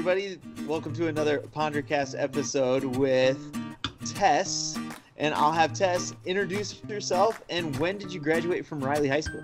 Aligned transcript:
everybody. 0.00 0.38
Welcome 0.66 0.94
to 0.94 1.08
another 1.08 1.40
Pondercast 1.54 2.14
episode 2.16 2.84
with 2.84 3.38
Tess. 4.06 4.78
And 5.18 5.34
I'll 5.34 5.52
have 5.52 5.74
Tess 5.74 6.14
introduce 6.24 6.80
herself 6.88 7.42
and 7.50 7.76
when 7.76 7.98
did 7.98 8.10
you 8.10 8.18
graduate 8.18 8.64
from 8.64 8.80
Riley 8.80 9.08
High 9.08 9.20
School? 9.20 9.42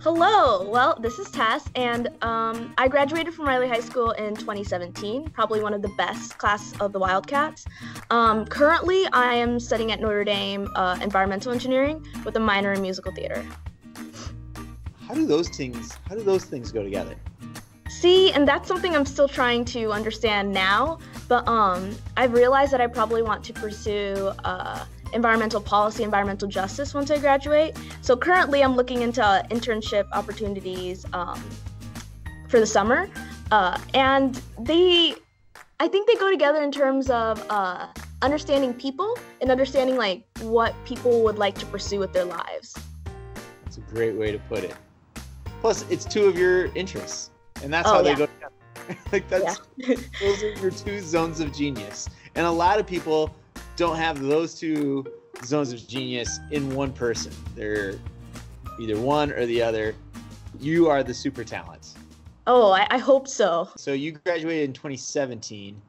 Hello. 0.00 0.68
Well, 0.68 0.98
this 1.00 1.18
is 1.18 1.30
Tess, 1.30 1.64
and 1.74 2.08
um, 2.22 2.74
I 2.76 2.86
graduated 2.86 3.32
from 3.32 3.46
Riley 3.46 3.66
High 3.66 3.80
School 3.80 4.10
in 4.10 4.36
2017. 4.36 5.30
Probably 5.30 5.62
one 5.62 5.72
of 5.72 5.80
the 5.80 5.92
best 5.96 6.36
class 6.36 6.78
of 6.78 6.92
the 6.92 6.98
Wildcats. 6.98 7.64
Um, 8.10 8.44
currently, 8.44 9.06
I 9.14 9.32
am 9.32 9.58
studying 9.58 9.90
at 9.90 10.00
Notre 10.00 10.22
Dame 10.22 10.68
uh, 10.74 10.98
environmental 11.00 11.50
engineering 11.50 12.06
with 12.26 12.36
a 12.36 12.40
minor 12.40 12.74
in 12.74 12.82
musical 12.82 13.10
theater. 13.14 13.42
How 15.08 15.14
do 15.14 15.24
those 15.24 15.48
things? 15.48 15.96
How 16.06 16.14
do 16.14 16.22
those 16.22 16.44
things 16.44 16.70
go 16.70 16.82
together? 16.82 17.16
See, 18.00 18.32
and 18.32 18.48
that's 18.48 18.66
something 18.66 18.96
I'm 18.96 19.04
still 19.04 19.28
trying 19.28 19.66
to 19.66 19.92
understand 19.92 20.50
now. 20.50 21.00
But 21.28 21.46
um, 21.46 21.94
I've 22.16 22.32
realized 22.32 22.72
that 22.72 22.80
I 22.80 22.86
probably 22.86 23.22
want 23.22 23.44
to 23.44 23.52
pursue. 23.52 24.32
Uh, 24.42 24.86
environmental 25.12 25.60
policy, 25.60 26.04
environmental 26.04 26.48
justice 26.48 26.94
once 26.94 27.10
I 27.10 27.18
graduate. 27.18 27.76
So 28.00 28.16
currently, 28.16 28.62
I'm 28.62 28.76
looking 28.76 29.02
into 29.02 29.20
internship 29.50 30.06
opportunities 30.12 31.04
um, 31.12 31.42
for 32.48 32.60
the 32.60 32.66
summer, 32.66 33.10
uh, 33.50 33.76
and 33.92 34.40
they, 34.60 35.16
I 35.80 35.88
think 35.88 36.06
they 36.06 36.14
go 36.14 36.30
together 36.30 36.62
in 36.62 36.70
terms 36.70 37.10
of 37.10 37.44
uh, 37.50 37.88
understanding 38.22 38.72
people 38.72 39.18
and 39.40 39.50
understanding 39.50 39.96
like 39.96 40.22
what 40.42 40.76
people 40.84 41.22
would 41.24 41.38
like 41.38 41.58
to 41.58 41.66
pursue 41.66 41.98
with 41.98 42.12
their 42.12 42.24
lives. 42.24 42.78
That's 43.64 43.78
a 43.78 43.80
great 43.92 44.14
way 44.14 44.30
to 44.30 44.38
put 44.38 44.64
it. 44.64 44.76
Plus, 45.60 45.84
it's 45.90 46.04
two 46.04 46.26
of 46.26 46.38
your 46.38 46.66
interests, 46.76 47.30
and 47.62 47.72
that's 47.72 47.88
oh, 47.88 47.94
how 47.94 47.96
yeah. 47.98 48.02
they 48.02 48.14
go 48.14 48.26
together. 48.26 49.00
like 49.12 49.28
that's 49.28 49.60
yeah. 49.76 49.94
those 50.20 50.42
are 50.42 50.52
your 50.54 50.70
two 50.70 51.00
zones 51.00 51.40
of 51.40 51.52
genius, 51.52 52.08
and 52.34 52.46
a 52.46 52.50
lot 52.50 52.78
of 52.78 52.86
people 52.86 53.34
don't 53.76 53.96
have 53.96 54.20
those 54.20 54.54
two 54.54 55.06
zones 55.44 55.72
of 55.72 55.86
genius 55.86 56.40
in 56.50 56.74
one 56.74 56.92
person. 56.92 57.32
They're 57.54 57.94
either 58.80 58.98
one 58.98 59.32
or 59.32 59.46
the 59.46 59.62
other. 59.62 59.94
You 60.58 60.88
are 60.88 61.02
the 61.02 61.14
super 61.14 61.44
talent. 61.44 61.94
Oh, 62.46 62.72
I, 62.72 62.86
I 62.90 62.98
hope 62.98 63.28
so. 63.28 63.68
So 63.76 63.92
you 63.92 64.12
graduated 64.12 64.64
in 64.64 64.72
2017. 64.72 65.80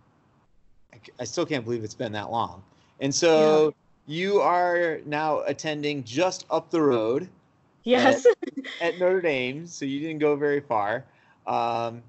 I, 0.94 0.98
I, 1.20 1.24
still 1.24 1.46
can't 1.46 1.64
believe 1.64 1.84
it's 1.84 1.96
been 1.96 2.12
that 2.12 2.30
long. 2.30 2.62
And 3.00 3.14
so 3.14 3.74
yeah. 4.06 4.16
you 4.16 4.42
are 4.42 5.00
now 5.06 5.42
attending 5.42 6.04
just 6.04 6.46
up 6.52 6.70
the 6.70 6.82
road. 6.82 7.28
Yes. 7.84 8.26
At, 8.26 8.66
at 8.82 9.00
Notre 9.00 9.22
Dame. 9.22 9.66
So 9.66 9.86
you 9.86 10.00
didn't 10.00 10.20
go 10.20 10.36
very 10.36 10.60
far. 10.60 11.06
Um, 11.52 12.02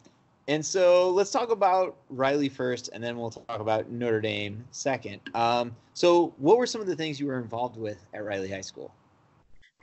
and 0.49 0.65
so 0.65 1.11
let's 1.11 1.31
talk 1.31 1.51
about 1.51 1.97
Riley 2.09 2.49
first, 2.49 2.91
and 2.93 3.03
then 3.03 3.17
we'll 3.17 3.31
talk 3.31 3.61
about 3.61 3.91
Notre 3.91 4.21
Dame 4.21 4.65
second. 4.71 5.21
Um, 5.35 5.75
so, 5.95 6.35
what 6.39 6.59
were 6.59 6.67
some 6.67 6.81
of 6.81 6.87
the 6.87 6.97
things 6.97 7.21
you 7.21 7.27
were 7.27 7.39
involved 7.39 7.77
with 7.77 8.05
at 8.15 8.25
Riley 8.25 8.51
High 8.51 8.61
School? 8.61 8.93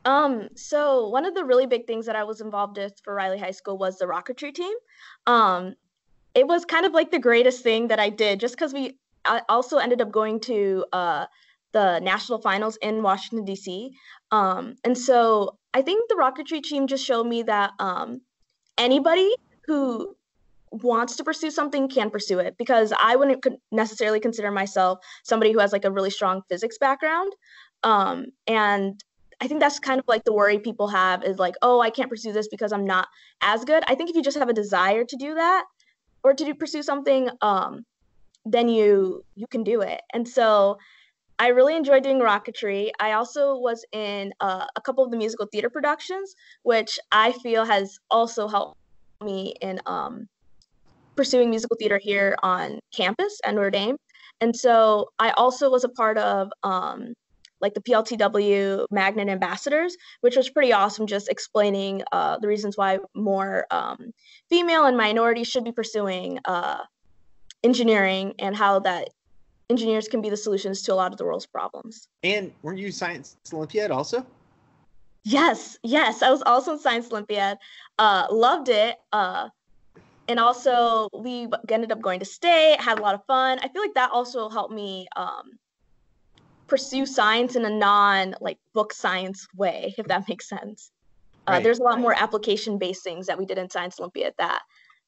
Um, 0.05 0.47
so 0.55 1.09
one 1.09 1.25
of 1.25 1.35
the 1.35 1.43
really 1.43 1.65
big 1.65 1.85
things 1.85 2.05
that 2.05 2.15
I 2.15 2.23
was 2.23 2.39
involved 2.39 2.77
with 2.77 2.93
for 3.03 3.13
Riley 3.13 3.37
High 3.37 3.51
School 3.51 3.77
was 3.77 3.97
the 3.97 4.05
rocketry 4.05 4.53
team. 4.53 4.73
Um, 5.27 5.75
it 6.33 6.47
was 6.47 6.63
kind 6.63 6.85
of 6.85 6.93
like 6.93 7.11
the 7.11 7.19
greatest 7.19 7.63
thing 7.63 7.89
that 7.89 7.99
I 7.99 8.09
did, 8.09 8.39
just 8.39 8.55
because 8.55 8.73
we 8.73 8.97
I 9.25 9.41
also 9.49 9.77
ended 9.77 10.01
up 10.01 10.11
going 10.11 10.39
to 10.41 10.85
uh, 10.93 11.25
the 11.73 11.99
national 11.99 12.39
finals 12.39 12.77
in 12.81 13.03
Washington 13.03 13.45
D.C. 13.45 13.91
Um, 14.31 14.75
and 14.83 14.97
so 14.97 15.57
I 15.73 15.81
think 15.81 16.07
the 16.07 16.15
rocketry 16.15 16.63
team 16.63 16.87
just 16.87 17.03
showed 17.03 17.25
me 17.25 17.43
that 17.43 17.71
um, 17.79 18.21
anybody 18.77 19.33
who 19.69 20.15
wants 20.71 21.15
to 21.15 21.23
pursue 21.23 21.51
something 21.51 21.87
can 21.87 22.09
pursue 22.09 22.39
it 22.39 22.55
because 22.57 22.91
I 22.99 23.15
wouldn't 23.15 23.45
necessarily 23.71 24.19
consider 24.19 24.49
myself 24.49 24.97
somebody 25.23 25.51
who 25.51 25.59
has 25.59 25.71
like 25.71 25.85
a 25.85 25.91
really 25.91 26.09
strong 26.09 26.41
physics 26.49 26.79
background. 26.79 27.31
Um, 27.83 28.25
and 28.47 28.99
I 29.39 29.47
think 29.47 29.59
that's 29.59 29.79
kind 29.79 29.99
of 29.99 30.07
like 30.07 30.23
the 30.23 30.33
worry 30.33 30.57
people 30.57 30.87
have 30.87 31.23
is 31.23 31.37
like, 31.37 31.53
oh, 31.61 31.79
I 31.79 31.91
can't 31.91 32.09
pursue 32.09 32.33
this 32.33 32.47
because 32.47 32.71
I'm 32.71 32.85
not 32.85 33.07
as 33.41 33.63
good. 33.63 33.83
I 33.85 33.93
think 33.93 34.09
if 34.09 34.15
you 34.15 34.23
just 34.23 34.39
have 34.39 34.49
a 34.49 34.53
desire 34.53 35.05
to 35.05 35.15
do 35.17 35.35
that 35.35 35.65
or 36.23 36.33
to 36.33 36.43
do, 36.43 36.55
pursue 36.55 36.81
something, 36.81 37.29
um, 37.41 37.85
then 38.43 38.69
you 38.69 39.23
you 39.35 39.45
can 39.47 39.63
do 39.63 39.81
it. 39.81 40.01
And 40.13 40.27
so 40.27 40.79
I 41.37 41.49
really 41.49 41.77
enjoyed 41.77 42.03
doing 42.03 42.19
rocketry. 42.19 42.89
I 42.99 43.11
also 43.11 43.55
was 43.55 43.85
in 43.91 44.33
uh, 44.41 44.65
a 44.75 44.81
couple 44.81 45.05
of 45.05 45.11
the 45.11 45.17
musical 45.17 45.47
theater 45.51 45.69
productions, 45.69 46.35
which 46.63 46.97
I 47.11 47.31
feel 47.31 47.65
has 47.65 47.97
also 48.09 48.47
helped 48.47 48.78
me 49.23 49.53
in 49.61 49.79
um, 49.85 50.27
pursuing 51.15 51.49
musical 51.49 51.75
theater 51.77 51.97
here 51.97 52.37
on 52.43 52.79
campus 52.93 53.39
at 53.43 53.53
Notre 53.53 53.69
Dame. 53.69 53.97
And 54.41 54.55
so 54.55 55.09
I 55.19 55.31
also 55.31 55.69
was 55.69 55.83
a 55.83 55.89
part 55.89 56.17
of 56.17 56.49
um, 56.63 57.13
like 57.59 57.73
the 57.73 57.81
PLTW 57.81 58.85
Magnet 58.89 59.27
Ambassadors, 59.27 59.97
which 60.21 60.37
was 60.37 60.49
pretty 60.49 60.71
awesome, 60.71 61.05
just 61.05 61.27
explaining 61.27 62.01
uh, 62.13 62.37
the 62.39 62.47
reasons 62.47 62.77
why 62.77 62.99
more 63.13 63.65
um, 63.71 64.11
female 64.49 64.85
and 64.85 64.95
minorities 64.95 65.47
should 65.47 65.65
be 65.65 65.73
pursuing 65.73 66.39
uh, 66.45 66.77
engineering 67.63 68.33
and 68.39 68.55
how 68.55 68.79
that 68.79 69.09
engineers 69.69 70.07
can 70.07 70.21
be 70.21 70.29
the 70.29 70.37
solutions 70.37 70.81
to 70.83 70.93
a 70.93 70.95
lot 70.95 71.11
of 71.11 71.17
the 71.17 71.25
world's 71.25 71.45
problems. 71.45 72.07
And 72.23 72.53
weren't 72.61 72.79
you 72.79 72.91
Science 72.91 73.35
Olympiad 73.51 73.91
also? 73.91 74.25
Yes, 75.23 75.77
yes. 75.83 76.21
I 76.21 76.31
was 76.31 76.41
also 76.45 76.73
in 76.73 76.79
Science 76.79 77.11
Olympiad. 77.11 77.57
Uh, 77.97 78.27
loved 78.31 78.69
it. 78.69 78.95
Uh, 79.11 79.49
and 80.29 80.39
also 80.39 81.09
we 81.13 81.47
ended 81.69 81.91
up 81.91 82.01
going 82.01 82.19
to 82.19 82.25
state 82.25 82.79
had 82.79 82.99
a 82.99 83.01
lot 83.01 83.15
of 83.15 83.25
fun 83.25 83.59
i 83.59 83.67
feel 83.67 83.81
like 83.81 83.93
that 83.95 84.11
also 84.11 84.47
helped 84.47 84.73
me 84.73 85.07
um, 85.17 85.51
pursue 86.67 87.05
science 87.05 87.55
in 87.55 87.65
a 87.65 87.69
non 87.69 88.35
like 88.39 88.57
book 88.73 88.93
science 88.93 89.47
way 89.55 89.93
if 89.97 90.05
that 90.05 90.29
makes 90.29 90.47
sense 90.47 90.91
uh, 91.47 91.53
right. 91.53 91.63
there's 91.63 91.79
a 91.79 91.83
lot 91.83 91.99
more 91.99 92.13
application 92.13 92.77
based 92.77 93.03
things 93.03 93.25
that 93.25 93.37
we 93.37 93.45
did 93.45 93.57
in 93.57 93.69
science 93.69 93.99
olympiad 93.99 94.33
that 94.37 94.61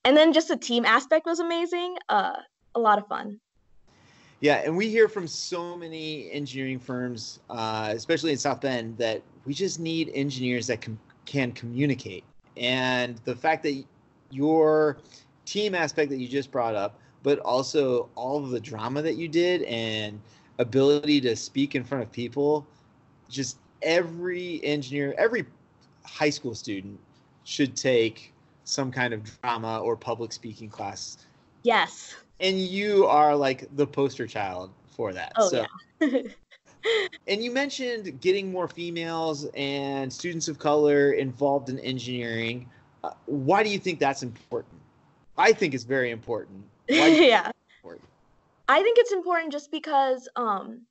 and 0.03 0.17
then 0.17 0.33
just 0.33 0.47
the 0.47 0.57
team 0.57 0.83
aspect 0.83 1.25
was 1.25 1.39
amazing 1.39 1.95
uh, 2.09 2.33
a 2.75 2.79
lot 2.79 2.97
of 2.97 3.07
fun 3.07 3.39
yeah 4.41 4.61
and 4.65 4.75
we 4.75 4.89
hear 4.89 5.07
from 5.07 5.27
so 5.27 5.75
many 5.75 6.29
engineering 6.31 6.79
firms 6.79 7.39
uh, 7.49 7.91
especially 7.95 8.31
in 8.31 8.37
south 8.37 8.61
bend 8.61 8.97
that 8.97 9.21
we 9.45 9.53
just 9.53 9.79
need 9.79 10.11
engineers 10.13 10.67
that 10.67 10.81
com- 10.81 10.99
can 11.25 11.51
communicate 11.51 12.23
and 12.57 13.17
the 13.23 13.35
fact 13.35 13.63
that 13.63 13.83
your 14.29 14.97
team 15.45 15.75
aspect 15.75 16.09
that 16.09 16.17
you 16.17 16.27
just 16.27 16.51
brought 16.51 16.75
up, 16.75 16.99
but 17.23 17.39
also 17.39 18.09
all 18.15 18.43
of 18.43 18.49
the 18.49 18.59
drama 18.59 19.01
that 19.01 19.15
you 19.15 19.27
did 19.27 19.63
and 19.63 20.19
ability 20.59 21.21
to 21.21 21.35
speak 21.35 21.75
in 21.75 21.83
front 21.83 22.03
of 22.03 22.11
people. 22.11 22.65
Just 23.29 23.57
every 23.81 24.63
engineer, 24.63 25.13
every 25.17 25.45
high 26.05 26.29
school 26.29 26.55
student 26.55 26.99
should 27.43 27.75
take 27.75 28.33
some 28.63 28.91
kind 28.91 29.13
of 29.13 29.23
drama 29.41 29.79
or 29.79 29.95
public 29.95 30.31
speaking 30.31 30.69
class. 30.69 31.17
Yes. 31.63 32.15
And 32.41 32.59
you 32.59 33.05
are 33.05 33.35
like 33.35 33.67
the 33.75 33.87
poster 33.87 34.27
child 34.27 34.71
for 34.89 35.13
that. 35.13 35.31
Oh, 35.37 35.49
so. 35.49 35.65
yeah. 36.01 36.21
and 37.27 37.43
you 37.43 37.51
mentioned 37.51 38.19
getting 38.19 38.51
more 38.51 38.67
females 38.67 39.47
and 39.55 40.11
students 40.11 40.47
of 40.47 40.59
color 40.59 41.11
involved 41.11 41.69
in 41.69 41.79
engineering. 41.79 42.67
Uh, 43.03 43.11
why 43.25 43.63
do 43.63 43.69
you 43.69 43.79
think 43.79 43.99
that's 43.99 44.23
important? 44.23 44.81
I 45.37 45.53
think 45.53 45.73
it's 45.73 45.83
very 45.83 46.11
important. 46.11 46.63
yeah. 46.87 47.51
Important? 47.79 48.07
I 48.67 48.81
think 48.81 48.97
it's 48.97 49.11
important 49.11 49.51
just 49.51 49.71
because 49.71 50.27
um, 50.35 50.81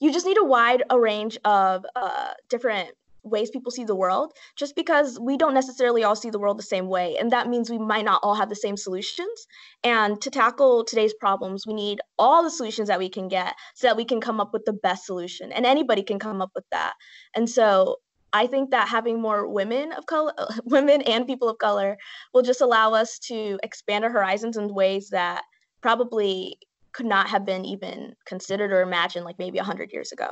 you 0.00 0.12
just 0.12 0.26
need 0.26 0.38
a 0.38 0.44
wide 0.44 0.82
a 0.90 0.98
range 0.98 1.38
of 1.44 1.86
uh, 1.94 2.30
different 2.48 2.90
ways 3.24 3.50
people 3.50 3.70
see 3.70 3.84
the 3.84 3.94
world 3.94 4.32
just 4.56 4.74
because 4.74 5.18
we 5.20 5.36
don't 5.36 5.54
necessarily 5.54 6.02
all 6.04 6.16
see 6.16 6.30
the 6.30 6.38
world 6.38 6.58
the 6.58 6.62
same 6.62 6.88
way 6.88 7.16
and 7.18 7.30
that 7.30 7.48
means 7.48 7.70
we 7.70 7.78
might 7.78 8.04
not 8.04 8.20
all 8.22 8.34
have 8.34 8.48
the 8.48 8.56
same 8.56 8.76
solutions 8.76 9.46
and 9.84 10.20
to 10.20 10.30
tackle 10.30 10.84
today's 10.84 11.14
problems 11.14 11.66
we 11.66 11.74
need 11.74 12.00
all 12.18 12.42
the 12.42 12.50
solutions 12.50 12.88
that 12.88 12.98
we 12.98 13.08
can 13.08 13.28
get 13.28 13.54
so 13.74 13.86
that 13.86 13.96
we 13.96 14.04
can 14.04 14.20
come 14.20 14.40
up 14.40 14.52
with 14.52 14.64
the 14.64 14.72
best 14.72 15.06
solution 15.06 15.52
and 15.52 15.64
anybody 15.64 16.02
can 16.02 16.18
come 16.18 16.42
up 16.42 16.50
with 16.54 16.64
that 16.70 16.94
and 17.34 17.48
so 17.48 17.96
I 18.34 18.46
think 18.46 18.70
that 18.70 18.88
having 18.88 19.20
more 19.20 19.46
women 19.46 19.92
of 19.92 20.06
color, 20.06 20.32
women 20.64 21.02
and 21.02 21.26
people 21.26 21.50
of 21.50 21.58
color, 21.58 21.98
will 22.32 22.42
just 22.42 22.62
allow 22.62 22.94
us 22.94 23.18
to 23.28 23.58
expand 23.62 24.04
our 24.04 24.10
horizons 24.10 24.56
in 24.56 24.72
ways 24.72 25.10
that 25.10 25.42
probably 25.82 26.56
could 26.92 27.06
not 27.06 27.28
have 27.28 27.44
been 27.44 27.64
even 27.64 28.14
considered 28.26 28.72
or 28.72 28.82
imagined 28.82 29.24
like 29.24 29.38
maybe 29.38 29.58
100 29.58 29.92
years 29.92 30.12
ago. 30.12 30.28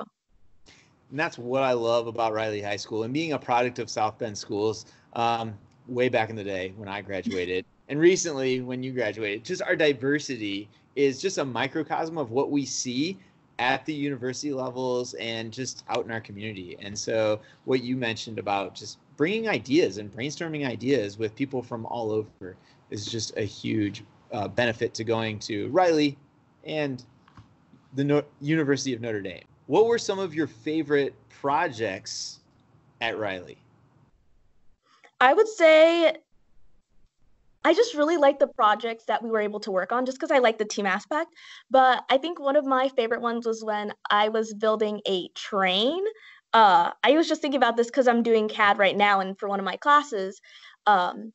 And 1.11 1.19
that's 1.19 1.39
what 1.39 1.62
I 1.62 1.73
love 1.73 2.07
about 2.07 2.33
Riley 2.33 2.62
High 2.62 2.77
School 2.77 3.03
and 3.03 3.12
being 3.12 3.33
a 3.33 3.39
product 3.39 3.79
of 3.79 3.91
South 3.91 4.19
Bend 4.19 4.37
schools 4.39 4.87
um, 5.15 5.55
way 5.89 6.09
back 6.09 6.31
in 6.31 6.37
the 6.37 6.45
day 6.45 6.73
when 6.77 6.89
I 6.89 7.01
graduated 7.01 7.65
and 7.89 7.99
recently 7.99 8.61
when 8.61 8.83
you 8.83 8.93
graduated. 8.93 9.45
Just 9.45 9.62
our 9.62 9.77
diversity 9.77 10.69
is 10.97 11.21
just 11.21 11.39
a 11.39 11.45
microcosm 11.45 12.17
of 12.19 12.31
what 12.31 12.51
we 12.51 12.65
see 12.65 13.19
at 13.59 13.85
the 13.85 13.93
university 13.93 14.53
levels 14.53 15.15
and 15.15 15.53
just 15.53 15.85
out 15.89 16.05
in 16.05 16.11
our 16.11 16.21
community. 16.21 16.77
And 16.81 16.99
so, 16.99 17.41
what 17.65 17.83
you 17.83 17.97
mentioned 17.97 18.39
about 18.39 18.75
just 18.75 18.99
bringing 19.17 19.49
ideas 19.49 19.99
and 19.99 20.11
brainstorming 20.11 20.67
ideas 20.67 21.19
with 21.19 21.37
people 21.37 21.62
from 21.62 21.85
all 21.87 22.11
over 22.11 22.57
is 22.91 23.05
just 23.05 23.37
a 23.37 23.43
huge 23.43 24.03
uh, 24.33 24.49
benefit 24.49 24.95
to 24.95 25.05
going 25.05 25.39
to 25.41 25.69
Riley 25.69 26.17
and 26.65 27.05
the 27.95 28.05
no- 28.05 28.25
University 28.41 28.95
of 28.95 29.01
Notre 29.01 29.21
Dame. 29.21 29.43
What 29.71 29.87
were 29.87 29.99
some 29.99 30.19
of 30.19 30.35
your 30.35 30.49
favorite 30.49 31.15
projects 31.29 32.41
at 33.01 33.17
Riley? 33.17 33.57
I 35.21 35.33
would 35.33 35.47
say 35.47 36.13
I 37.65 37.73
just 37.73 37.95
really 37.95 38.17
like 38.17 38.41
the 38.41 38.49
projects 38.49 39.05
that 39.05 39.23
we 39.23 39.31
were 39.31 39.39
able 39.39 39.61
to 39.61 39.71
work 39.71 39.93
on 39.93 40.07
just 40.07 40.19
because 40.19 40.33
I 40.33 40.39
like 40.39 40.59
the 40.59 40.65
team 40.65 40.87
aspect. 40.87 41.37
But 41.71 42.03
I 42.11 42.19
think 42.19 42.41
one 42.41 42.57
of 42.57 42.65
my 42.65 42.89
favorite 42.89 43.21
ones 43.21 43.47
was 43.47 43.63
when 43.63 43.93
I 44.11 44.29
was 44.31 44.53
building 44.55 45.03
a 45.07 45.29
train. 45.37 46.03
Uh, 46.53 46.91
I 47.05 47.13
was 47.13 47.29
just 47.29 47.41
thinking 47.41 47.59
about 47.59 47.77
this 47.77 47.87
because 47.87 48.09
I'm 48.09 48.25
doing 48.25 48.49
CAD 48.49 48.77
right 48.77 48.97
now, 48.97 49.21
and 49.21 49.39
for 49.39 49.49
one 49.49 49.61
of 49.61 49.65
my 49.65 49.77
classes, 49.77 50.41
um, 50.89 51.33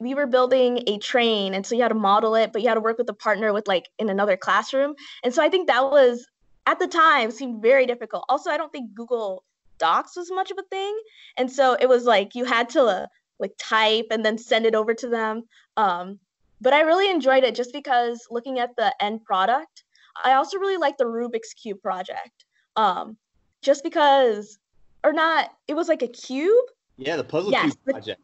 we 0.00 0.14
were 0.14 0.26
building 0.26 0.84
a 0.86 0.96
train, 1.00 1.52
and 1.52 1.66
so 1.66 1.74
you 1.74 1.82
had 1.82 1.88
to 1.88 1.94
model 1.94 2.34
it, 2.34 2.50
but 2.50 2.62
you 2.62 2.68
had 2.68 2.76
to 2.76 2.80
work 2.80 2.96
with 2.96 3.10
a 3.10 3.14
partner 3.14 3.52
with 3.52 3.68
like 3.68 3.90
in 3.98 4.08
another 4.08 4.38
classroom. 4.38 4.94
And 5.22 5.34
so 5.34 5.42
I 5.42 5.50
think 5.50 5.68
that 5.68 5.84
was 5.84 6.26
at 6.66 6.78
the 6.78 6.86
time 6.86 7.30
seemed 7.30 7.62
very 7.62 7.86
difficult. 7.86 8.24
Also, 8.28 8.50
I 8.50 8.56
don't 8.56 8.72
think 8.72 8.94
Google 8.94 9.44
Docs 9.78 10.16
was 10.16 10.30
much 10.30 10.50
of 10.50 10.58
a 10.58 10.62
thing, 10.70 10.96
and 11.36 11.50
so 11.50 11.76
it 11.80 11.88
was 11.88 12.04
like 12.04 12.34
you 12.34 12.44
had 12.44 12.68
to 12.70 13.08
like 13.38 13.52
type 13.58 14.06
and 14.10 14.24
then 14.24 14.38
send 14.38 14.66
it 14.66 14.74
over 14.74 14.94
to 14.94 15.08
them. 15.08 15.42
Um, 15.76 16.18
but 16.60 16.72
I 16.72 16.80
really 16.80 17.10
enjoyed 17.10 17.44
it 17.44 17.54
just 17.54 17.72
because 17.72 18.26
looking 18.30 18.58
at 18.58 18.76
the 18.76 18.94
end 19.00 19.24
product, 19.24 19.84
I 20.22 20.34
also 20.34 20.58
really 20.58 20.76
like 20.76 20.96
the 20.96 21.04
Rubik's 21.04 21.52
Cube 21.54 21.82
project. 21.82 22.44
Um, 22.76 23.16
just 23.62 23.82
because, 23.82 24.58
or 25.02 25.12
not, 25.12 25.50
it 25.68 25.74
was 25.74 25.88
like 25.88 26.02
a 26.02 26.08
cube. 26.08 26.64
Yeah, 26.96 27.16
the 27.16 27.24
Puzzle 27.24 27.50
yes, 27.50 27.72
Cube 27.72 27.84
project. 27.84 28.20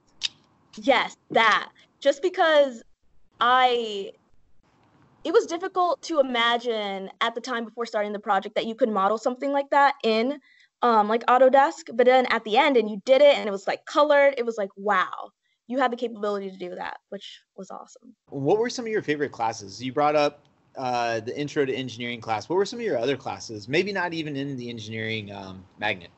yes, 0.76 1.16
that. 1.30 1.70
Just 2.00 2.22
because 2.22 2.82
I, 3.40 4.12
it 5.24 5.32
was 5.32 5.46
difficult 5.46 6.00
to 6.02 6.20
imagine 6.20 7.10
at 7.20 7.34
the 7.34 7.40
time 7.40 7.64
before 7.64 7.86
starting 7.86 8.12
the 8.12 8.18
project 8.18 8.54
that 8.54 8.66
you 8.66 8.74
could 8.74 8.88
model 8.88 9.18
something 9.18 9.52
like 9.52 9.68
that 9.70 9.94
in 10.02 10.40
um, 10.82 11.08
like 11.08 11.24
Autodesk, 11.26 11.94
but 11.94 12.06
then 12.06 12.26
at 12.26 12.42
the 12.44 12.56
end 12.56 12.76
and 12.76 12.88
you 12.88 13.02
did 13.04 13.20
it 13.20 13.36
and 13.36 13.46
it 13.46 13.52
was 13.52 13.66
like 13.66 13.84
colored, 13.84 14.34
it 14.38 14.46
was 14.46 14.56
like, 14.56 14.70
wow, 14.76 15.30
you 15.66 15.78
had 15.78 15.92
the 15.92 15.96
capability 15.96 16.50
to 16.50 16.56
do 16.56 16.74
that, 16.74 16.98
which 17.10 17.40
was 17.56 17.70
awesome. 17.70 18.14
What 18.30 18.58
were 18.58 18.70
some 18.70 18.86
of 18.86 18.90
your 18.90 19.02
favorite 19.02 19.30
classes? 19.30 19.82
You 19.82 19.92
brought 19.92 20.16
up 20.16 20.40
uh, 20.76 21.20
the 21.20 21.38
intro 21.38 21.66
to 21.66 21.74
engineering 21.74 22.20
class. 22.20 22.48
What 22.48 22.56
were 22.56 22.64
some 22.64 22.78
of 22.78 22.84
your 22.84 22.98
other 22.98 23.16
classes? 23.16 23.68
Maybe 23.68 23.92
not 23.92 24.14
even 24.14 24.36
in 24.36 24.56
the 24.56 24.70
engineering 24.70 25.30
um, 25.32 25.64
magnet. 25.78 26.10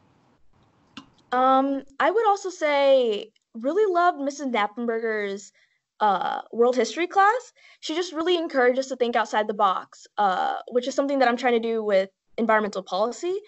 Um, 1.33 1.83
I 1.99 2.11
would 2.11 2.27
also 2.29 2.51
say 2.51 3.33
really 3.55 3.93
loved 3.93 4.19
Mrs. 4.19 4.53
Knappenberger's 4.53 5.53
uh, 6.03 6.41
world 6.53 6.77
history 6.77 7.07
class. 7.07 7.53
She 7.81 7.95
just 7.95 8.13
really 8.13 8.37
encouraged 8.37 8.79
us 8.79 8.89
to 8.89 8.97
think 8.97 9.17
outside 9.17 9.47
the 9.49 9.55
box, 9.55 10.07
uh, 10.19 10.57
which 10.73 10.89
is 10.89 10.95
something 10.95 11.21
that 11.21 11.29
I'm 11.29 11.37
trying 11.37 11.55
to 11.55 11.69
do 11.69 11.83
with 11.83 12.11
environmental 12.37 12.83
policy. 12.83 13.39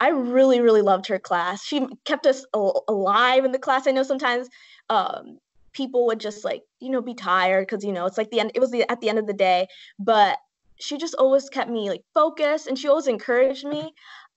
I 0.00 0.08
really, 0.08 0.60
really 0.60 0.82
loved 0.82 1.06
her 1.06 1.20
class. 1.20 1.62
She 1.64 1.86
kept 2.04 2.26
us 2.26 2.44
al- 2.54 2.84
alive 2.88 3.44
in 3.44 3.52
the 3.52 3.58
class. 3.58 3.86
I 3.86 3.92
know 3.92 4.02
sometimes 4.02 4.48
um, 4.88 5.38
people 5.72 6.06
would 6.06 6.18
just 6.18 6.44
like, 6.44 6.62
you 6.80 6.90
know, 6.90 7.00
be 7.00 7.14
tired 7.14 7.68
because, 7.68 7.84
you 7.84 7.92
know, 7.92 8.06
it's 8.06 8.18
like 8.18 8.30
the 8.30 8.40
end, 8.40 8.50
it 8.54 8.60
was 8.60 8.72
the, 8.72 8.90
at 8.90 9.00
the 9.00 9.08
end 9.08 9.18
of 9.18 9.28
the 9.28 9.32
day. 9.32 9.68
But 9.98 10.38
she 10.80 10.98
just 10.98 11.14
always 11.14 11.48
kept 11.48 11.70
me 11.70 11.90
like 11.90 12.02
focused 12.12 12.66
and 12.66 12.76
she 12.76 12.88
always 12.88 13.06
encouraged 13.06 13.64
me. 13.64 13.92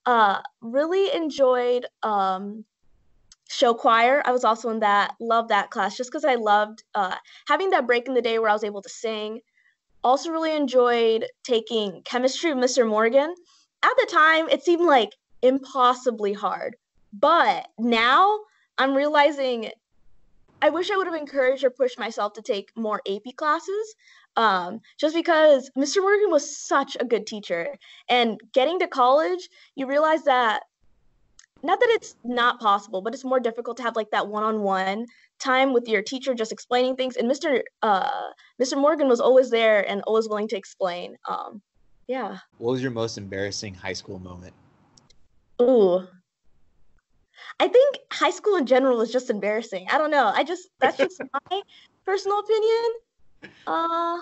Uh, 0.06 0.40
really 0.60 1.12
enjoyed 1.12 1.86
um, 2.02 2.64
show 3.54 3.74
choir. 3.74 4.22
I 4.24 4.32
was 4.32 4.44
also 4.44 4.70
in 4.70 4.80
that, 4.80 5.14
loved 5.20 5.50
that 5.50 5.70
class 5.70 5.96
just 5.96 6.10
because 6.10 6.24
I 6.24 6.34
loved 6.34 6.82
uh, 6.94 7.16
having 7.46 7.70
that 7.70 7.86
break 7.86 8.08
in 8.08 8.14
the 8.14 8.22
day 8.22 8.38
where 8.38 8.50
I 8.50 8.52
was 8.52 8.64
able 8.64 8.82
to 8.82 8.88
sing. 8.88 9.40
Also, 10.02 10.30
really 10.30 10.54
enjoyed 10.54 11.26
taking 11.44 12.02
chemistry 12.04 12.52
with 12.52 12.62
Mr. 12.62 12.86
Morgan. 12.86 13.34
At 13.82 13.94
the 13.96 14.08
time, 14.10 14.48
it 14.48 14.62
seemed 14.62 14.86
like 14.86 15.10
impossibly 15.40 16.32
hard. 16.32 16.76
But 17.12 17.68
now 17.78 18.40
I'm 18.76 18.94
realizing 18.94 19.70
I 20.60 20.70
wish 20.70 20.90
I 20.90 20.96
would 20.96 21.06
have 21.06 21.16
encouraged 21.16 21.64
or 21.64 21.70
pushed 21.70 21.98
myself 21.98 22.32
to 22.34 22.42
take 22.42 22.70
more 22.76 23.00
AP 23.08 23.36
classes. 23.36 23.94
Um, 24.36 24.80
just 24.98 25.14
because 25.14 25.70
Mr. 25.78 25.98
Morgan 26.02 26.30
was 26.30 26.56
such 26.56 26.96
a 26.98 27.04
good 27.04 27.26
teacher. 27.26 27.68
And 28.08 28.40
getting 28.52 28.80
to 28.80 28.88
college, 28.88 29.48
you 29.76 29.86
realize 29.86 30.24
that 30.24 30.62
not 31.64 31.80
that 31.80 31.88
it's 31.90 32.16
not 32.24 32.60
possible, 32.60 33.00
but 33.00 33.14
it's 33.14 33.24
more 33.24 33.40
difficult 33.40 33.78
to 33.78 33.82
have 33.82 33.96
like 33.96 34.10
that 34.10 34.28
one-on-one 34.28 35.06
time 35.40 35.72
with 35.72 35.88
your 35.88 36.02
teacher 36.02 36.34
just 36.34 36.52
explaining 36.52 36.94
things. 36.94 37.16
And 37.16 37.30
Mr. 37.30 37.62
Uh, 37.82 38.08
Mr. 38.60 38.76
Morgan 38.76 39.08
was 39.08 39.20
always 39.20 39.50
there 39.50 39.88
and 39.88 40.02
always 40.02 40.28
willing 40.28 40.48
to 40.48 40.56
explain. 40.56 41.16
Um, 41.26 41.62
yeah. 42.06 42.38
What 42.58 42.72
was 42.72 42.82
your 42.82 42.90
most 42.90 43.16
embarrassing 43.16 43.74
high 43.74 43.94
school 43.94 44.18
moment? 44.18 44.52
Ooh. 45.62 46.06
I 47.58 47.68
think 47.68 47.98
high 48.12 48.30
school 48.30 48.56
in 48.56 48.66
general 48.66 49.00
is 49.00 49.10
just 49.10 49.30
embarrassing. 49.30 49.86
I 49.90 49.96
don't 49.96 50.10
know. 50.10 50.26
I 50.34 50.44
just 50.44 50.68
that's 50.80 50.98
just 50.98 51.20
my 51.50 51.62
personal 52.04 52.40
opinion. 52.40 53.52
Uh 53.66 54.18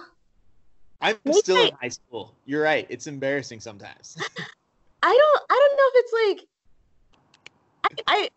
I'm 1.01 1.17
still 1.33 1.57
I, 1.57 1.67
in 1.67 1.75
high 1.81 1.89
school. 1.89 2.35
You're 2.45 2.63
right. 2.63 2.87
It's 2.89 3.09
embarrassing 3.09 3.59
sometimes. 3.59 4.17
I 5.03 5.11
don't 5.11 5.43
I 5.51 5.69
don't 5.69 5.77
know 5.77 5.89
if 5.89 6.05
it's 6.05 6.39
like 6.39 6.49
I, 7.85 7.89
I 8.07 8.29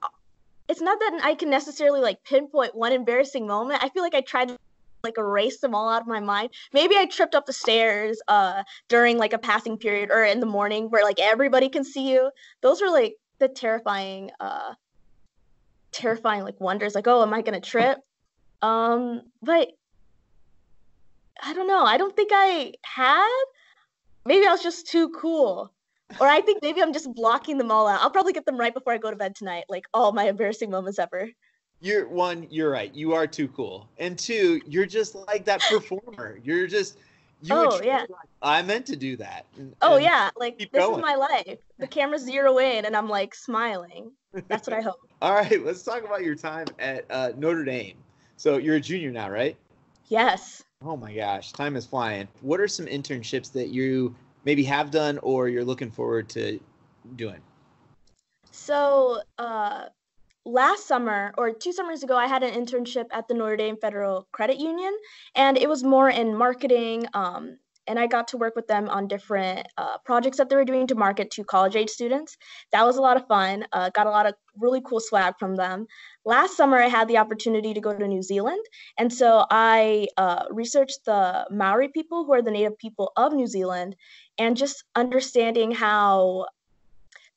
it's 0.67 0.81
not 0.81 0.99
that 0.99 1.19
I 1.23 1.35
can 1.35 1.49
necessarily 1.49 2.01
like 2.01 2.23
pinpoint 2.23 2.75
one 2.75 2.91
embarrassing 2.91 3.45
moment. 3.47 3.83
I 3.83 3.89
feel 3.89 4.03
like 4.03 4.15
I 4.15 4.21
tried 4.21 4.49
to 4.49 4.57
like 5.03 5.17
erase 5.17 5.59
them 5.59 5.75
all 5.75 5.89
out 5.89 6.01
of 6.01 6.07
my 6.07 6.19
mind. 6.19 6.49
Maybe 6.73 6.95
I 6.97 7.05
tripped 7.05 7.35
up 7.35 7.45
the 7.45 7.53
stairs 7.53 8.19
uh 8.27 8.63
during 8.89 9.17
like 9.17 9.33
a 9.33 9.37
passing 9.37 9.77
period 9.77 10.09
or 10.11 10.23
in 10.23 10.39
the 10.39 10.45
morning 10.45 10.89
where 10.89 11.03
like 11.03 11.19
everybody 11.19 11.69
can 11.69 11.83
see 11.83 12.11
you. 12.11 12.31
Those 12.61 12.81
are 12.81 12.91
like 12.91 13.15
the 13.39 13.47
terrifying 13.47 14.31
uh 14.39 14.73
terrifying 15.91 16.43
like 16.43 16.59
wonders 16.59 16.95
like 16.95 17.07
oh 17.07 17.21
am 17.21 17.33
I 17.33 17.41
going 17.41 17.59
to 17.59 17.69
trip? 17.69 17.99
Um 18.61 19.21
but 19.41 19.69
I 21.43 21.53
don't 21.53 21.67
know. 21.67 21.83
I 21.83 21.97
don't 21.97 22.15
think 22.15 22.31
I 22.33 22.73
had. 22.83 23.43
Maybe 24.25 24.47
I 24.47 24.51
was 24.51 24.63
just 24.63 24.87
too 24.87 25.09
cool. 25.09 25.71
Or 26.19 26.27
I 26.27 26.41
think 26.41 26.61
maybe 26.61 26.81
I'm 26.81 26.93
just 26.93 27.13
blocking 27.13 27.57
them 27.57 27.71
all 27.71 27.87
out. 27.87 28.01
I'll 28.01 28.11
probably 28.11 28.33
get 28.33 28.45
them 28.45 28.57
right 28.57 28.73
before 28.73 28.93
I 28.93 28.97
go 28.97 29.09
to 29.09 29.17
bed 29.17 29.35
tonight, 29.35 29.65
like 29.69 29.85
all 29.93 30.11
my 30.11 30.25
embarrassing 30.25 30.69
moments 30.69 30.99
ever 30.99 31.29
you're 31.81 32.07
one, 32.07 32.47
you're 32.49 32.71
right. 32.71 32.93
You 32.95 33.13
are 33.13 33.27
too 33.27 33.47
cool. 33.49 33.87
And 33.97 34.17
two, 34.17 34.61
you're 34.65 34.85
just 34.85 35.15
like 35.15 35.45
that 35.45 35.61
performer. 35.69 36.39
You're 36.43 36.67
just 36.67 36.97
you 37.41 37.53
oh, 37.53 37.79
yeah. 37.83 37.99
Like, 37.99 38.29
I 38.41 38.61
meant 38.61 38.85
to 38.87 38.95
do 38.95 39.17
that. 39.17 39.45
And, 39.57 39.75
oh 39.81 39.95
and 39.95 40.03
yeah, 40.03 40.29
like 40.35 40.57
this 40.57 40.69
going. 40.71 40.99
is 40.99 41.01
my 41.01 41.15
life. 41.15 41.59
The 41.77 41.87
camera's 41.87 42.23
zero 42.23 42.57
in 42.57 42.85
and 42.85 42.95
I'm 42.95 43.09
like 43.09 43.35
smiling. 43.35 44.11
That's 44.47 44.67
what 44.67 44.75
I 44.75 44.81
hope. 44.81 44.99
All 45.21 45.33
right, 45.33 45.63
let's 45.63 45.83
talk 45.83 46.03
about 46.03 46.23
your 46.23 46.35
time 46.35 46.67
at 46.79 47.05
uh, 47.09 47.31
Notre 47.37 47.63
Dame. 47.63 47.97
So 48.37 48.57
you're 48.57 48.75
a 48.75 48.81
junior 48.81 49.11
now, 49.11 49.29
right? 49.29 49.55
Yes. 50.07 50.63
Oh 50.83 50.97
my 50.97 51.13
gosh, 51.13 51.51
time 51.51 51.75
is 51.75 51.85
flying. 51.85 52.27
What 52.41 52.59
are 52.59 52.67
some 52.67 52.85
internships 52.85 53.51
that 53.53 53.69
you 53.69 54.15
maybe 54.45 54.63
have 54.63 54.91
done 54.91 55.17
or 55.19 55.49
you're 55.49 55.65
looking 55.65 55.91
forward 55.91 56.29
to 56.29 56.59
doing? 57.15 57.41
So, 58.51 59.21
uh, 59.37 59.85
last 60.45 60.87
summer 60.87 61.33
or 61.37 61.51
two 61.51 61.73
summers 61.73 62.03
ago, 62.03 62.15
I 62.15 62.27
had 62.27 62.43
an 62.43 62.53
internship 62.53 63.07
at 63.11 63.27
the 63.27 63.33
Notre 63.33 63.57
Dame 63.57 63.77
Federal 63.77 64.27
Credit 64.31 64.57
Union, 64.57 64.95
and 65.35 65.57
it 65.57 65.67
was 65.67 65.83
more 65.83 66.09
in 66.09 66.35
marketing. 66.35 67.05
Um, 67.13 67.57
and 67.87 67.99
I 67.99 68.07
got 68.07 68.27
to 68.29 68.37
work 68.37 68.55
with 68.55 68.67
them 68.67 68.89
on 68.89 69.07
different 69.07 69.67
uh, 69.77 69.97
projects 70.05 70.37
that 70.37 70.49
they 70.49 70.55
were 70.55 70.65
doing 70.65 70.87
to 70.87 70.95
market 70.95 71.31
to 71.31 71.43
college 71.43 71.75
age 71.75 71.89
students. 71.89 72.37
That 72.71 72.85
was 72.85 72.97
a 72.97 73.01
lot 73.01 73.17
of 73.17 73.27
fun. 73.27 73.65
Uh, 73.71 73.89
got 73.89 74.07
a 74.07 74.11
lot 74.11 74.25
of 74.25 74.33
really 74.57 74.81
cool 74.81 74.99
swag 74.99 75.35
from 75.39 75.55
them. 75.55 75.87
Last 76.25 76.57
summer, 76.57 76.77
I 76.77 76.87
had 76.87 77.07
the 77.07 77.17
opportunity 77.17 77.73
to 77.73 77.81
go 77.81 77.93
to 77.93 78.07
New 78.07 78.23
Zealand, 78.23 78.63
and 78.97 79.11
so 79.13 79.45
I 79.49 80.07
uh, 80.17 80.45
researched 80.49 81.05
the 81.05 81.45
Maori 81.51 81.89
people, 81.89 82.25
who 82.25 82.33
are 82.33 82.41
the 82.41 82.51
native 82.51 82.77
people 82.77 83.11
of 83.15 83.33
New 83.33 83.47
Zealand, 83.47 83.95
and 84.37 84.57
just 84.57 84.83
understanding 84.95 85.71
how 85.71 86.47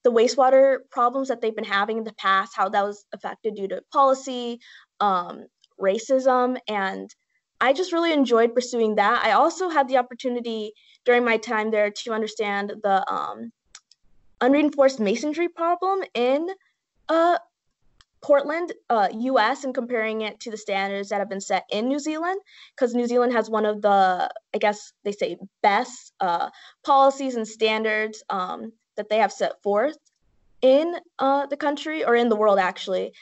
the 0.04 0.12
wastewater 0.12 0.78
problems 0.90 1.28
that 1.28 1.40
they've 1.40 1.54
been 1.54 1.64
having 1.64 1.98
in 1.98 2.04
the 2.04 2.14
past, 2.14 2.52
how 2.56 2.68
that 2.68 2.84
was 2.84 3.04
affected 3.12 3.56
due 3.56 3.68
to 3.68 3.82
policy, 3.92 4.60
um, 5.00 5.46
racism, 5.80 6.56
and 6.68 7.14
I 7.60 7.72
just 7.72 7.92
really 7.92 8.12
enjoyed 8.12 8.54
pursuing 8.54 8.96
that. 8.96 9.24
I 9.24 9.32
also 9.32 9.68
had 9.68 9.88
the 9.88 9.96
opportunity 9.96 10.72
during 11.04 11.24
my 11.24 11.36
time 11.38 11.70
there 11.70 11.90
to 11.90 12.12
understand 12.12 12.72
the 12.82 13.12
um, 13.12 13.52
unreinforced 14.40 15.00
masonry 15.00 15.48
problem 15.48 16.00
in 16.14 16.48
uh, 17.08 17.38
Portland, 18.20 18.72
uh, 18.90 19.08
US, 19.12 19.64
and 19.64 19.74
comparing 19.74 20.22
it 20.22 20.40
to 20.40 20.50
the 20.50 20.56
standards 20.56 21.08
that 21.08 21.18
have 21.18 21.28
been 21.28 21.40
set 21.40 21.64
in 21.70 21.88
New 21.88 21.98
Zealand, 21.98 22.40
because 22.74 22.94
New 22.94 23.06
Zealand 23.06 23.32
has 23.32 23.48
one 23.48 23.64
of 23.64 23.80
the, 23.82 24.30
I 24.54 24.58
guess 24.58 24.92
they 25.04 25.12
say, 25.12 25.36
best 25.62 26.12
uh, 26.20 26.50
policies 26.84 27.36
and 27.36 27.46
standards 27.46 28.22
um, 28.30 28.72
that 28.96 29.08
they 29.08 29.18
have 29.18 29.32
set 29.32 29.62
forth 29.62 29.96
in 30.60 30.94
uh, 31.18 31.46
the 31.46 31.56
country 31.56 32.04
or 32.04 32.16
in 32.16 32.28
the 32.28 32.36
world 32.36 32.58
actually 32.58 33.12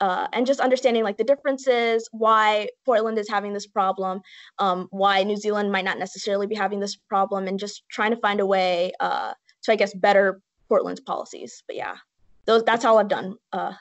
uh, 0.00 0.28
and 0.32 0.46
just 0.46 0.60
understanding 0.60 1.02
like 1.02 1.16
the 1.16 1.24
differences, 1.24 2.08
why 2.12 2.68
Portland 2.84 3.18
is 3.18 3.28
having 3.28 3.52
this 3.52 3.66
problem, 3.66 4.20
um, 4.58 4.88
why 4.90 5.22
New 5.22 5.36
Zealand 5.36 5.72
might 5.72 5.84
not 5.84 5.98
necessarily 5.98 6.46
be 6.46 6.54
having 6.54 6.80
this 6.80 6.96
problem, 6.96 7.46
and 7.46 7.58
just 7.58 7.84
trying 7.88 8.10
to 8.10 8.20
find 8.20 8.40
a 8.40 8.46
way 8.46 8.92
uh, 9.00 9.32
to, 9.62 9.72
I 9.72 9.76
guess, 9.76 9.94
better 9.94 10.40
Portland's 10.68 11.00
policies. 11.00 11.62
But 11.66 11.76
yeah, 11.76 11.96
those 12.44 12.62
that's 12.64 12.84
all 12.84 12.98
I've 12.98 13.08
done 13.08 13.36
uh, 13.52 13.72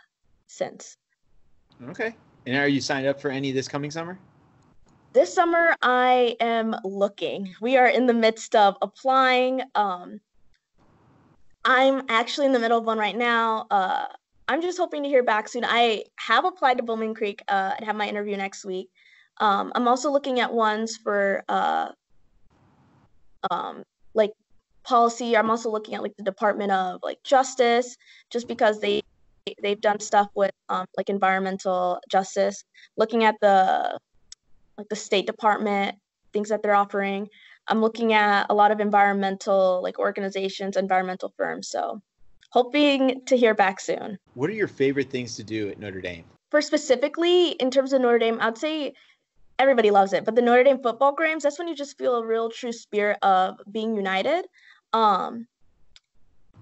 since. 0.47 0.97
Okay. 1.89 2.15
And 2.45 2.57
are 2.57 2.67
you 2.67 2.79
signed 2.79 3.07
up 3.07 3.19
for 3.19 3.29
any 3.29 3.51
this 3.51 3.67
coming 3.67 3.91
summer? 3.91 4.19
This 5.13 5.33
summer, 5.33 5.75
I 5.81 6.35
am 6.39 6.75
looking. 6.83 7.55
We 7.61 7.77
are 7.77 7.87
in 7.87 8.05
the 8.05 8.13
midst 8.13 8.55
of 8.55 8.75
applying. 8.81 9.61
Um, 9.73 10.19
I'm 11.63 12.03
actually 12.09 12.47
in 12.47 12.53
the 12.53 12.59
middle 12.59 12.77
of 12.77 12.85
one 12.85 12.97
right 12.97 13.17
now. 13.17 13.65
Uh, 13.71 14.05
I'm 14.47 14.61
just 14.61 14.77
hoping 14.77 15.03
to 15.03 15.09
hear 15.09 15.23
back 15.23 15.47
soon. 15.47 15.65
I 15.65 16.03
have 16.17 16.45
applied 16.45 16.77
to 16.77 16.83
Bowman 16.83 17.15
Creek 17.15 17.41
uh, 17.47 17.73
and 17.77 17.85
have 17.85 17.95
my 17.95 18.07
interview 18.07 18.37
next 18.37 18.63
week. 18.65 18.89
Um, 19.39 19.71
I'm 19.75 19.87
also 19.87 20.11
looking 20.11 20.39
at 20.39 20.53
ones 20.53 20.97
for 20.97 21.43
uh, 21.49 21.89
um, 23.49 23.83
like 24.13 24.31
policy. 24.83 25.35
I'm 25.35 25.49
also 25.49 25.69
looking 25.71 25.95
at 25.95 26.03
like 26.03 26.15
the 26.17 26.23
Department 26.23 26.71
of 26.71 26.99
like 27.03 27.21
Justice, 27.23 27.97
just 28.29 28.47
because 28.47 28.79
they 28.79 29.01
they've 29.61 29.81
done 29.81 29.99
stuff 29.99 30.29
with 30.35 30.51
um, 30.69 30.85
like 30.95 31.09
environmental 31.09 31.99
justice. 32.09 32.63
Looking 32.97 33.23
at 33.23 33.35
the 33.41 33.97
like 34.77 34.89
the 34.89 34.95
State 34.95 35.25
Department 35.25 35.97
things 36.35 36.49
that 36.49 36.61
they're 36.61 36.75
offering. 36.75 37.27
I'm 37.67 37.81
looking 37.81 38.13
at 38.13 38.47
a 38.49 38.53
lot 38.53 38.71
of 38.71 38.79
environmental 38.79 39.81
like 39.81 39.97
organizations, 39.97 40.77
environmental 40.77 41.33
firms. 41.37 41.69
So 41.69 42.01
hoping 42.55 43.21
to 43.25 43.35
hear 43.35 43.53
back 43.53 43.81
soon. 43.81 44.17
What 44.33 44.49
are 44.49 44.53
your 44.53 44.69
favorite 44.69 45.09
things 45.09 45.35
to 45.35 45.43
do 45.43 45.67
at 45.67 45.77
Notre 45.77 45.99
Dame? 45.99 46.23
For 46.51 46.61
specifically 46.61 47.49
in 47.49 47.69
terms 47.69 47.91
of 47.91 48.01
Notre 48.01 48.17
Dame, 48.17 48.37
I'd 48.39 48.57
say 48.57 48.93
everybody 49.59 49.91
loves 49.91 50.13
it, 50.13 50.23
but 50.23 50.35
the 50.35 50.41
Notre 50.41 50.63
Dame 50.63 50.81
football 50.81 51.13
games, 51.13 51.43
that's 51.43 51.59
when 51.59 51.67
you 51.67 51.75
just 51.75 51.97
feel 51.97 52.15
a 52.15 52.25
real 52.25 52.49
true 52.49 52.71
spirit 52.71 53.17
of 53.21 53.59
being 53.69 53.93
united. 53.93 54.45
Um, 54.93 55.47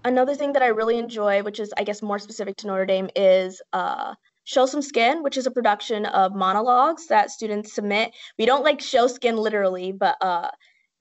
another 0.04 0.34
thing 0.34 0.54
that 0.54 0.64
I 0.64 0.68
really 0.68 0.98
enjoy, 0.98 1.44
which 1.44 1.60
is 1.60 1.72
I 1.78 1.84
guess 1.84 2.02
more 2.02 2.18
specific 2.18 2.56
to 2.58 2.68
Notre 2.68 2.88
Dame, 2.88 3.12
is 3.16 3.62
uh, 3.72 4.16
Show 4.46 4.66
Some 4.66 4.82
Skin, 4.82 5.22
which 5.22 5.38
is 5.38 5.46
a 5.46 5.52
production 5.52 6.08
of 6.08 6.34
monologues 6.34 7.06
that 7.10 7.30
students 7.30 7.76
submit. 7.76 8.14
We 8.40 8.48
don't 8.48 8.64
like 8.64 8.82
show 8.82 9.06
skin 9.06 9.38
literally, 9.38 9.92
but 9.92 10.18
uh, 10.22 10.50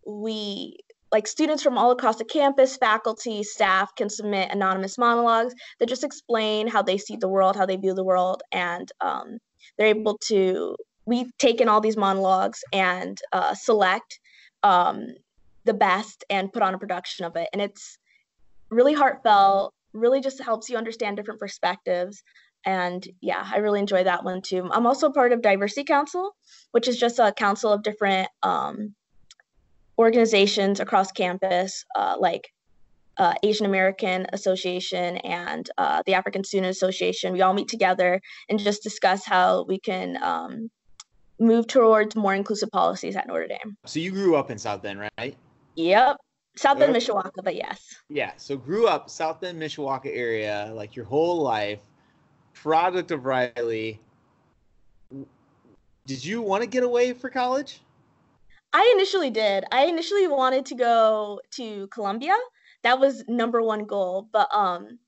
we 0.07 0.81
like 1.13 1.27
students 1.27 1.63
from 1.63 1.77
all 1.77 1.91
across 1.91 2.17
the 2.17 2.25
campus, 2.25 2.77
faculty, 2.79 3.43
staff 3.43 3.95
can 3.95 4.09
submit 4.09 4.51
anonymous 4.51 4.97
monologues 4.97 5.55
that 5.79 5.89
just 5.89 6.05
explain 6.05 6.67
how 6.67 6.83
they 6.83 6.97
see 6.97 7.17
the 7.17 7.29
world, 7.29 7.55
how 7.55 7.67
they 7.67 7.77
view 7.77 7.95
the 7.95 8.03
world, 8.03 8.43
and 8.51 8.91
um, 9.01 9.39
they're 9.77 9.89
able 9.89 10.19
to. 10.25 10.75
We've 11.05 11.37
taken 11.39 11.69
all 11.69 11.81
these 11.81 11.97
monologues 11.97 12.61
and 12.73 13.19
uh, 13.33 13.55
select 13.55 14.21
um, 14.63 15.09
the 15.65 15.75
best 15.75 16.25
and 16.31 16.53
put 16.53 16.63
on 16.63 16.75
a 16.75 16.79
production 16.79 17.27
of 17.27 17.37
it, 17.37 17.49
and 17.53 17.61
it's 17.61 17.99
really 18.71 18.95
heartfelt. 18.95 19.75
Really, 19.93 20.23
just 20.23 20.43
helps 20.43 20.71
you 20.71 20.79
understand 20.79 21.19
different 21.19 21.41
perspectives. 21.41 22.23
And 22.65 23.07
yeah, 23.21 23.47
I 23.53 23.59
really 23.59 23.81
enjoy 23.81 24.05
that 24.05 24.25
one 24.25 24.41
too. 24.41 24.71
I'm 24.73 24.87
also 24.87 25.11
part 25.11 25.33
of 25.33 25.43
Diversity 25.43 25.85
Council, 25.85 26.35
which 26.71 26.89
is 26.89 26.97
just 26.97 27.19
a 27.19 27.33
council 27.33 27.73
of 27.73 27.83
different 27.83 28.29
um, 28.43 28.95
organizations 29.99 30.81
across 30.81 31.13
campus, 31.13 31.85
uh, 31.97 32.17
like 32.19 32.49
uh, 33.19 33.35
Asian 33.43 33.67
American 33.67 34.27
Association 34.33 35.19
and 35.19 35.69
uh, 35.79 36.03
the 36.07 36.15
African 36.15 36.45
Student 36.45 36.71
Association. 36.71 37.33
We 37.33 37.43
all 37.43 37.55
meet 37.55 37.69
together 37.69 38.21
and 38.49 38.59
just 38.59 38.83
discuss 38.83 39.25
how 39.25 39.65
we 39.69 39.79
can 39.79 40.23
um, 40.23 40.71
move 41.39 41.67
towards 41.67 42.17
more 42.17 42.35
inclusive 42.35 42.71
policies 42.71 43.17
at 43.17 43.27
Notre 43.27 43.47
Dame. 43.47 43.77
So 43.85 44.01
you 44.01 44.11
grew 44.11 44.37
up 44.37 44.51
in 44.51 44.59
South 44.59 44.83
Bend, 44.83 45.09
right? 45.19 45.37
Yep. 45.75 46.17
South 46.57 46.79
Bend, 46.79 46.95
Mishawaka, 46.95 47.43
but 47.43 47.55
yes. 47.55 47.83
Yeah. 48.09 48.33
So 48.37 48.57
grew 48.57 48.87
up 48.87 49.09
South 49.09 49.41
Bend, 49.41 49.61
Mishawaka 49.61 50.11
area, 50.15 50.71
like 50.75 50.95
your 50.95 51.07
whole 51.07 51.43
life, 51.43 51.81
product 52.53 53.11
of 53.11 53.25
Riley. 53.25 54.01
Did 56.07 56.25
you 56.25 56.43
want 56.43 56.63
to 56.63 56.69
get 56.69 56.83
away 56.83 57.13
for 57.13 57.31
college? 57.31 57.81
I 58.73 58.93
initially 58.97 59.31
did. 59.31 59.65
I 59.71 59.87
initially 59.87 60.27
wanted 60.27 60.67
to 60.67 60.75
go 60.75 61.41
to 61.53 61.87
Columbia. 61.89 62.37
That 62.83 62.99
was 62.99 63.25
number 63.29 63.63
one 63.63 63.85
goal, 63.85 64.29
but 64.33 64.49
um 64.53 64.99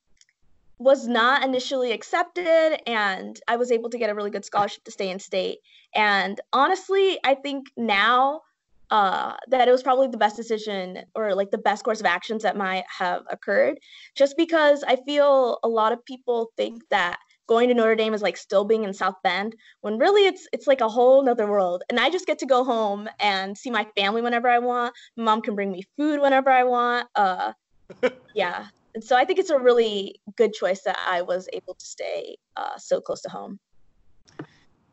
was 0.78 1.06
not 1.06 1.44
initially 1.44 1.92
accepted 1.92 2.80
and 2.86 3.40
I 3.46 3.56
was 3.56 3.70
able 3.70 3.90
to 3.90 3.98
get 3.98 4.10
a 4.10 4.14
really 4.14 4.30
good 4.30 4.44
scholarship 4.44 4.84
to 4.84 4.90
stay 4.90 5.08
in 5.10 5.20
state. 5.20 5.58
And 5.94 6.40
honestly, 6.52 7.18
I 7.24 7.36
think 7.36 7.68
now 7.76 8.42
uh, 8.90 9.34
that 9.48 9.68
it 9.68 9.70
was 9.70 9.82
probably 9.82 10.08
the 10.08 10.18
best 10.18 10.36
decision 10.36 11.04
or 11.14 11.34
like 11.34 11.50
the 11.50 11.58
best 11.58 11.84
course 11.84 12.00
of 12.00 12.06
actions 12.06 12.42
that 12.42 12.56
might 12.56 12.84
have 12.98 13.22
occurred 13.30 13.78
just 14.14 14.36
because 14.36 14.84
I 14.86 14.96
feel 14.96 15.58
a 15.62 15.68
lot 15.68 15.92
of 15.92 16.04
people 16.04 16.50
think 16.56 16.82
that 16.90 17.18
going 17.46 17.68
to 17.68 17.74
Notre 17.74 17.94
Dame 17.94 18.14
is 18.14 18.22
like 18.22 18.36
still 18.36 18.64
being 18.64 18.84
in 18.84 18.94
South 18.94 19.16
Bend 19.22 19.54
when 19.80 19.98
really 19.98 20.26
it's 20.26 20.48
it's 20.52 20.66
like 20.66 20.80
a 20.80 20.88
whole 20.88 21.22
nother 21.24 21.46
world. 21.46 21.82
And 21.88 22.00
I 22.00 22.10
just 22.10 22.26
get 22.26 22.38
to 22.40 22.46
go 22.46 22.64
home 22.64 23.08
and 23.20 23.56
see 23.56 23.70
my 23.70 23.86
family 23.96 24.22
whenever 24.22 24.48
I 24.48 24.58
want. 24.58 24.94
My 25.16 25.24
mom 25.24 25.42
can 25.42 25.54
bring 25.54 25.70
me 25.70 25.82
food 25.96 26.20
whenever 26.20 26.50
I 26.50 26.64
want. 26.64 27.08
Uh, 27.14 27.52
yeah. 28.34 28.66
And 28.94 29.02
so 29.02 29.16
I 29.16 29.24
think 29.24 29.38
it's 29.38 29.50
a 29.50 29.58
really 29.58 30.20
good 30.36 30.52
choice 30.52 30.82
that 30.82 30.98
I 31.06 31.22
was 31.22 31.48
able 31.52 31.74
to 31.74 31.84
stay 31.84 32.36
uh, 32.56 32.78
so 32.78 33.00
close 33.00 33.20
to 33.22 33.28
home. 33.28 33.58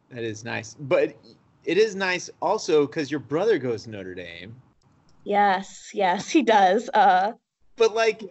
That 0.10 0.24
is 0.24 0.44
nice. 0.44 0.76
But 0.80 1.16
it 1.64 1.78
is 1.78 1.96
nice 1.96 2.30
also 2.42 2.88
because 2.88 3.12
your 3.12 3.20
brother 3.20 3.58
goes 3.58 3.84
to 3.84 3.92
Notre 3.92 4.16
Dame. 4.16 4.56
Yes, 5.24 5.92
yes, 5.94 6.30
he 6.30 6.42
does. 6.42 6.90
Uh, 6.94 7.34
but 7.76 7.94
like, 7.94 8.24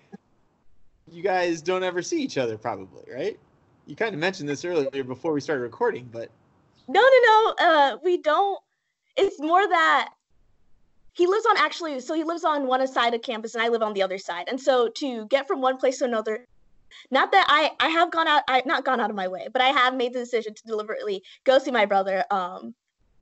you 1.10 1.22
guys 1.22 1.62
don't 1.62 1.84
ever 1.84 2.02
see 2.02 2.20
each 2.20 2.36
other, 2.36 2.58
probably, 2.58 3.04
right? 3.12 3.38
You 3.86 3.96
kind 3.96 4.14
of 4.14 4.20
mentioned 4.20 4.48
this 4.48 4.64
earlier 4.64 5.04
before 5.04 5.32
we 5.32 5.40
started 5.40 5.62
recording, 5.62 6.08
but 6.12 6.30
no, 6.88 7.00
no, 7.00 7.20
no. 7.26 7.54
Uh, 7.58 7.96
we 8.02 8.18
don't. 8.18 8.58
It's 9.16 9.40
more 9.40 9.66
that 9.66 10.10
he 11.12 11.26
lives 11.26 11.46
on 11.46 11.56
actually. 11.56 12.00
So 12.00 12.14
he 12.14 12.24
lives 12.24 12.44
on 12.44 12.66
one 12.66 12.86
side 12.86 13.14
of 13.14 13.22
campus, 13.22 13.54
and 13.54 13.62
I 13.62 13.68
live 13.68 13.82
on 13.82 13.94
the 13.94 14.02
other 14.02 14.18
side. 14.18 14.48
And 14.48 14.60
so 14.60 14.88
to 14.96 15.26
get 15.26 15.46
from 15.46 15.60
one 15.60 15.76
place 15.76 15.98
to 15.98 16.04
another, 16.04 16.46
not 17.10 17.32
that 17.32 17.46
I 17.48 17.70
I 17.80 17.88
have 17.88 18.10
gone 18.10 18.28
out, 18.28 18.42
I 18.48 18.62
not 18.66 18.84
gone 18.84 19.00
out 19.00 19.10
of 19.10 19.16
my 19.16 19.28
way, 19.28 19.48
but 19.52 19.62
I 19.62 19.68
have 19.68 19.94
made 19.94 20.12
the 20.12 20.20
decision 20.20 20.54
to 20.54 20.62
deliberately 20.66 21.22
go 21.44 21.58
see 21.58 21.70
my 21.70 21.86
brother. 21.86 22.24
Um, 22.30 22.74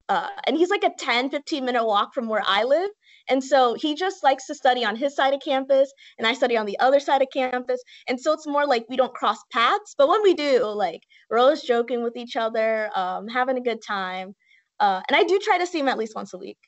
uh, 0.08 0.28
and 0.46 0.56
he's 0.56 0.70
like 0.70 0.84
a 0.84 0.90
10, 0.98 1.28
15 1.28 1.64
minute 1.64 1.84
walk 1.84 2.14
from 2.14 2.28
where 2.28 2.42
I 2.46 2.64
live. 2.64 2.90
And 3.28 3.42
so 3.42 3.74
he 3.74 3.94
just 3.94 4.22
likes 4.22 4.46
to 4.46 4.54
study 4.54 4.84
on 4.84 4.96
his 4.96 5.14
side 5.14 5.34
of 5.34 5.40
campus, 5.40 5.92
and 6.18 6.26
I 6.26 6.34
study 6.34 6.56
on 6.56 6.66
the 6.66 6.78
other 6.78 7.00
side 7.00 7.22
of 7.22 7.28
campus. 7.32 7.82
And 8.08 8.20
so 8.20 8.32
it's 8.32 8.46
more 8.46 8.66
like 8.66 8.86
we 8.88 8.96
don't 8.96 9.12
cross 9.14 9.38
paths, 9.52 9.94
but 9.96 10.08
when 10.08 10.22
we 10.22 10.34
do, 10.34 10.64
like 10.64 11.02
we're 11.30 11.38
always 11.38 11.62
joking 11.62 12.02
with 12.02 12.16
each 12.16 12.36
other, 12.36 12.90
um, 12.94 13.28
having 13.28 13.56
a 13.58 13.62
good 13.62 13.82
time. 13.82 14.34
Uh, 14.80 15.00
and 15.08 15.16
I 15.16 15.24
do 15.24 15.38
try 15.38 15.58
to 15.58 15.66
see 15.66 15.80
him 15.80 15.88
at 15.88 15.98
least 15.98 16.14
once 16.14 16.34
a 16.34 16.38
week. 16.38 16.58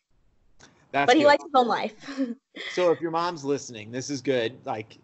That's 0.93 1.07
but 1.07 1.17
he 1.17 1.23
good. 1.23 1.29
likes 1.29 1.45
his 1.45 1.53
own 1.55 1.69
life. 1.69 1.95
so 2.73 2.91
if 2.91 3.01
your 3.01 3.13
mom's 3.13 3.45
listening, 3.45 3.91
this 3.93 4.11
is 4.11 4.21
good. 4.21 4.59
Like 4.65 4.99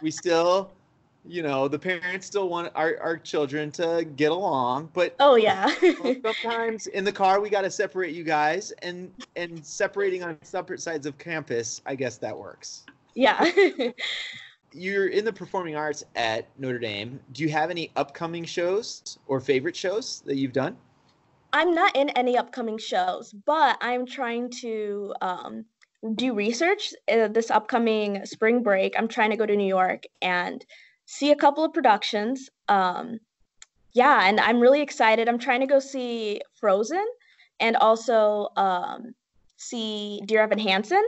we 0.00 0.10
still 0.10 0.70
you 1.24 1.42
know 1.42 1.68
the 1.68 1.78
parents 1.78 2.26
still 2.26 2.48
want 2.48 2.72
our, 2.74 2.98
our 3.00 3.16
children 3.16 3.70
to 3.70 4.06
get 4.16 4.32
along 4.32 4.90
but 4.92 5.14
oh 5.20 5.36
yeah. 5.36 5.72
sometimes 6.22 6.88
in 6.88 7.04
the 7.04 7.12
car 7.12 7.40
we 7.40 7.48
got 7.48 7.62
to 7.62 7.70
separate 7.70 8.14
you 8.14 8.24
guys 8.24 8.72
and 8.82 9.12
and 9.36 9.64
separating 9.64 10.22
on 10.22 10.36
separate 10.42 10.80
sides 10.80 11.06
of 11.06 11.16
campus 11.18 11.80
i 11.86 11.94
guess 11.94 12.18
that 12.18 12.36
works. 12.36 12.84
Yeah. 13.14 13.50
You're 14.72 15.08
in 15.08 15.26
the 15.26 15.32
performing 15.32 15.76
arts 15.76 16.02
at 16.16 16.46
notre 16.58 16.78
dame. 16.78 17.20
Do 17.32 17.42
you 17.42 17.50
have 17.50 17.70
any 17.70 17.90
upcoming 17.94 18.46
shows 18.46 19.18
or 19.26 19.38
favorite 19.38 19.76
shows 19.76 20.22
that 20.24 20.36
you've 20.36 20.54
done? 20.54 20.78
I'm 21.52 21.74
not 21.74 21.94
in 21.94 22.08
any 22.10 22.38
upcoming 22.38 22.78
shows 22.78 23.32
but 23.44 23.76
i'm 23.80 24.06
trying 24.06 24.50
to 24.62 25.14
um, 25.20 25.66
do 26.14 26.34
research 26.34 26.94
uh, 27.12 27.28
this 27.28 27.50
upcoming 27.50 28.24
spring 28.26 28.62
break. 28.62 28.94
I'm 28.98 29.06
trying 29.06 29.30
to 29.30 29.36
go 29.36 29.46
to 29.46 29.54
new 29.54 29.68
york 29.68 30.04
and 30.20 30.64
see 31.06 31.30
a 31.30 31.36
couple 31.36 31.64
of 31.64 31.72
productions. 31.72 32.50
Um, 32.68 33.18
yeah, 33.92 34.26
and 34.26 34.40
I'm 34.40 34.60
really 34.60 34.80
excited. 34.80 35.28
I'm 35.28 35.38
trying 35.38 35.60
to 35.60 35.66
go 35.66 35.78
see 35.78 36.40
Frozen 36.54 37.04
and 37.60 37.76
also 37.76 38.48
um, 38.56 39.14
see 39.56 40.22
Dear 40.26 40.42
Evan 40.42 40.58
Hansen. 40.58 41.02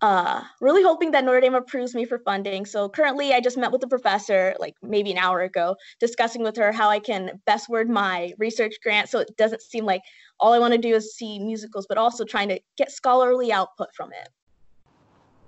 Uh, 0.00 0.42
really 0.60 0.82
hoping 0.82 1.12
that 1.12 1.24
Notre 1.24 1.40
Dame 1.40 1.54
approves 1.54 1.94
me 1.94 2.04
for 2.04 2.18
funding. 2.18 2.66
So 2.66 2.90
currently, 2.90 3.32
I 3.32 3.40
just 3.40 3.56
met 3.56 3.72
with 3.72 3.80
the 3.80 3.86
professor 3.86 4.54
like 4.58 4.74
maybe 4.82 5.10
an 5.12 5.16
hour 5.16 5.40
ago, 5.40 5.76
discussing 5.98 6.42
with 6.42 6.56
her 6.56 6.72
how 6.72 6.90
I 6.90 6.98
can 6.98 7.40
best 7.46 7.70
word 7.70 7.88
my 7.88 8.34
research 8.36 8.74
grant 8.82 9.08
so 9.08 9.20
it 9.20 9.34
doesn't 9.38 9.62
seem 9.62 9.86
like 9.86 10.02
all 10.40 10.52
I 10.52 10.58
want 10.58 10.72
to 10.74 10.78
do 10.78 10.94
is 10.94 11.14
see 11.14 11.38
musicals, 11.38 11.86
but 11.88 11.96
also 11.96 12.24
trying 12.24 12.48
to 12.48 12.60
get 12.76 12.90
scholarly 12.90 13.50
output 13.50 13.88
from 13.94 14.12
it. 14.12 14.28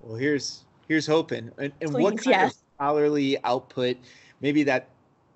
Well, 0.00 0.16
here's 0.16 0.64
here's 0.88 1.06
hoping. 1.06 1.50
And, 1.58 1.72
and 1.82 1.90
Please, 1.90 2.02
what 2.02 2.16
kind 2.16 2.26
yes. 2.26 2.52
of 2.52 2.58
scholarly 2.76 3.42
output 3.45 3.97
maybe 4.40 4.62
that 4.64 4.88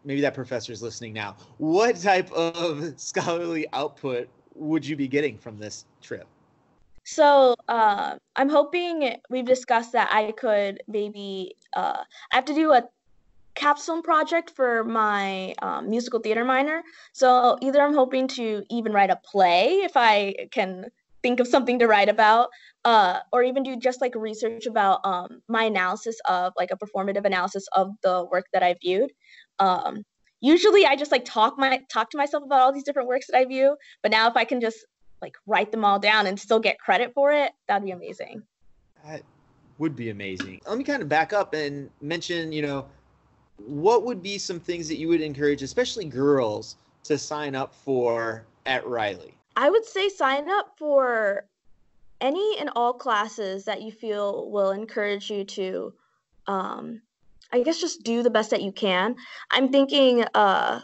maybe 0.05 0.21
that 0.21 0.35
professor 0.35 0.73
is 0.73 0.83
listening 0.83 1.13
now. 1.13 1.37
What 1.59 1.97
type 1.97 2.31
of 2.33 2.95
scholarly 3.01 3.67
output 3.73 4.29
would 4.55 4.87
you 4.87 4.97
be 4.97 5.09
getting 5.09 5.37
from 5.39 5.59
this 5.59 5.85
trip? 6.01 6.27
So 7.05 7.55
uh, 7.69 8.17
I'm 8.37 8.49
hoping 8.49 9.17
we've 9.31 9.45
discussed 9.45 9.93
that 9.93 10.09
I 10.13 10.33
could 10.33 10.83
maybe 10.87 11.57
uh, 11.75 12.05
I 12.33 12.35
have 12.35 12.45
to 12.47 12.55
do 12.55 12.73
a 12.73 12.85
capstone 13.55 14.03
project 14.03 14.51
for 14.51 14.85
my 14.85 15.55
um, 15.61 15.91
musical 15.91 16.21
theater 16.21 16.45
minor. 16.45 16.83
So 17.13 17.59
either 17.61 17.81
I'm 17.83 17.95
hoping 17.95 18.29
to 18.29 18.63
even 18.71 18.93
write 18.93 19.11
a 19.11 19.17
play 19.17 19.81
if 19.83 19.93
I 19.97 20.35
can 20.51 20.87
think 21.23 21.41
of 21.41 21.47
something 21.47 21.79
to 21.79 21.87
write 21.87 22.09
about, 22.09 22.49
uh, 22.85 23.21
or 23.33 23.43
even 23.43 23.62
do 23.62 23.77
just 23.77 24.00
like 24.00 24.15
research 24.15 24.67
about 24.67 25.00
um, 25.05 25.43
my 25.49 25.65
analysis 25.65 26.17
of 26.29 26.53
like 26.59 26.71
a 26.71 26.77
performative 26.77 27.25
analysis 27.25 27.67
of 27.73 27.91
the 28.03 28.27
work 28.31 28.47
that 28.53 28.62
I 28.62 28.75
viewed. 28.81 29.11
Um, 29.59 30.05
usually 30.41 30.87
I 30.87 30.97
just 30.97 31.12
like 31.12 31.25
talk 31.25 31.59
my 31.59 31.81
talk 31.93 32.11
to 32.11 32.19
myself 32.19 32.45
about 32.45 32.62
all 32.62 32.73
these 32.73 32.85
different 32.85 33.09
works 33.09 33.27
that 33.29 33.37
I 33.37 33.45
view, 33.45 33.77
but 34.03 34.11
now 34.11 34.29
if 34.29 34.37
I 34.37 34.45
can 34.45 34.61
just 34.61 34.79
like 35.23 35.35
write 35.47 35.71
them 35.71 35.85
all 35.85 35.99
down 35.99 36.27
and 36.27 36.39
still 36.39 36.61
get 36.61 36.79
credit 36.79 37.12
for 37.15 37.33
it, 37.33 37.53
that'd 37.69 37.85
be 37.85 37.91
amazing. 37.91 38.43
That 39.05 39.23
would 39.79 39.97
be 39.97 40.11
amazing. 40.11 40.61
Let 40.67 40.79
me 40.79 40.85
kind 40.85 41.03
of 41.03 41.09
back 41.09 41.33
up 41.33 41.55
and 41.55 41.91
mention, 42.00 42.53
you 42.53 42.62
know, 42.62 42.87
what 43.57 44.05
would 44.05 44.23
be 44.23 44.39
some 44.39 44.61
things 44.61 44.89
that 44.89 44.97
you 44.97 45.09
would 45.09 45.21
encourage, 45.21 45.62
especially 45.62 46.07
girls, 46.07 46.77
to 47.05 47.19
sign 47.19 47.55
up 47.55 47.75
for 47.75 48.45
at 48.67 48.87
Riley? 48.87 49.35
I 49.61 49.69
would 49.69 49.85
say 49.85 50.09
sign 50.09 50.49
up 50.49 50.73
for 50.79 51.45
any 52.19 52.57
and 52.59 52.71
all 52.75 52.95
classes 52.95 53.67
that 53.67 53.83
you 53.83 53.93
feel 53.93 54.50
will 54.50 54.71
encourage 54.71 55.29
you 55.29 55.45
to, 55.45 55.93
um, 56.47 57.02
I 57.52 57.62
guess, 57.62 57.79
just 57.79 58.02
do 58.02 58.23
the 58.23 58.31
best 58.31 58.49
that 58.52 58.62
you 58.62 58.73
can. 58.73 59.17
I'm 59.50 59.69
thinking, 59.69 60.25
uh, 60.35 60.81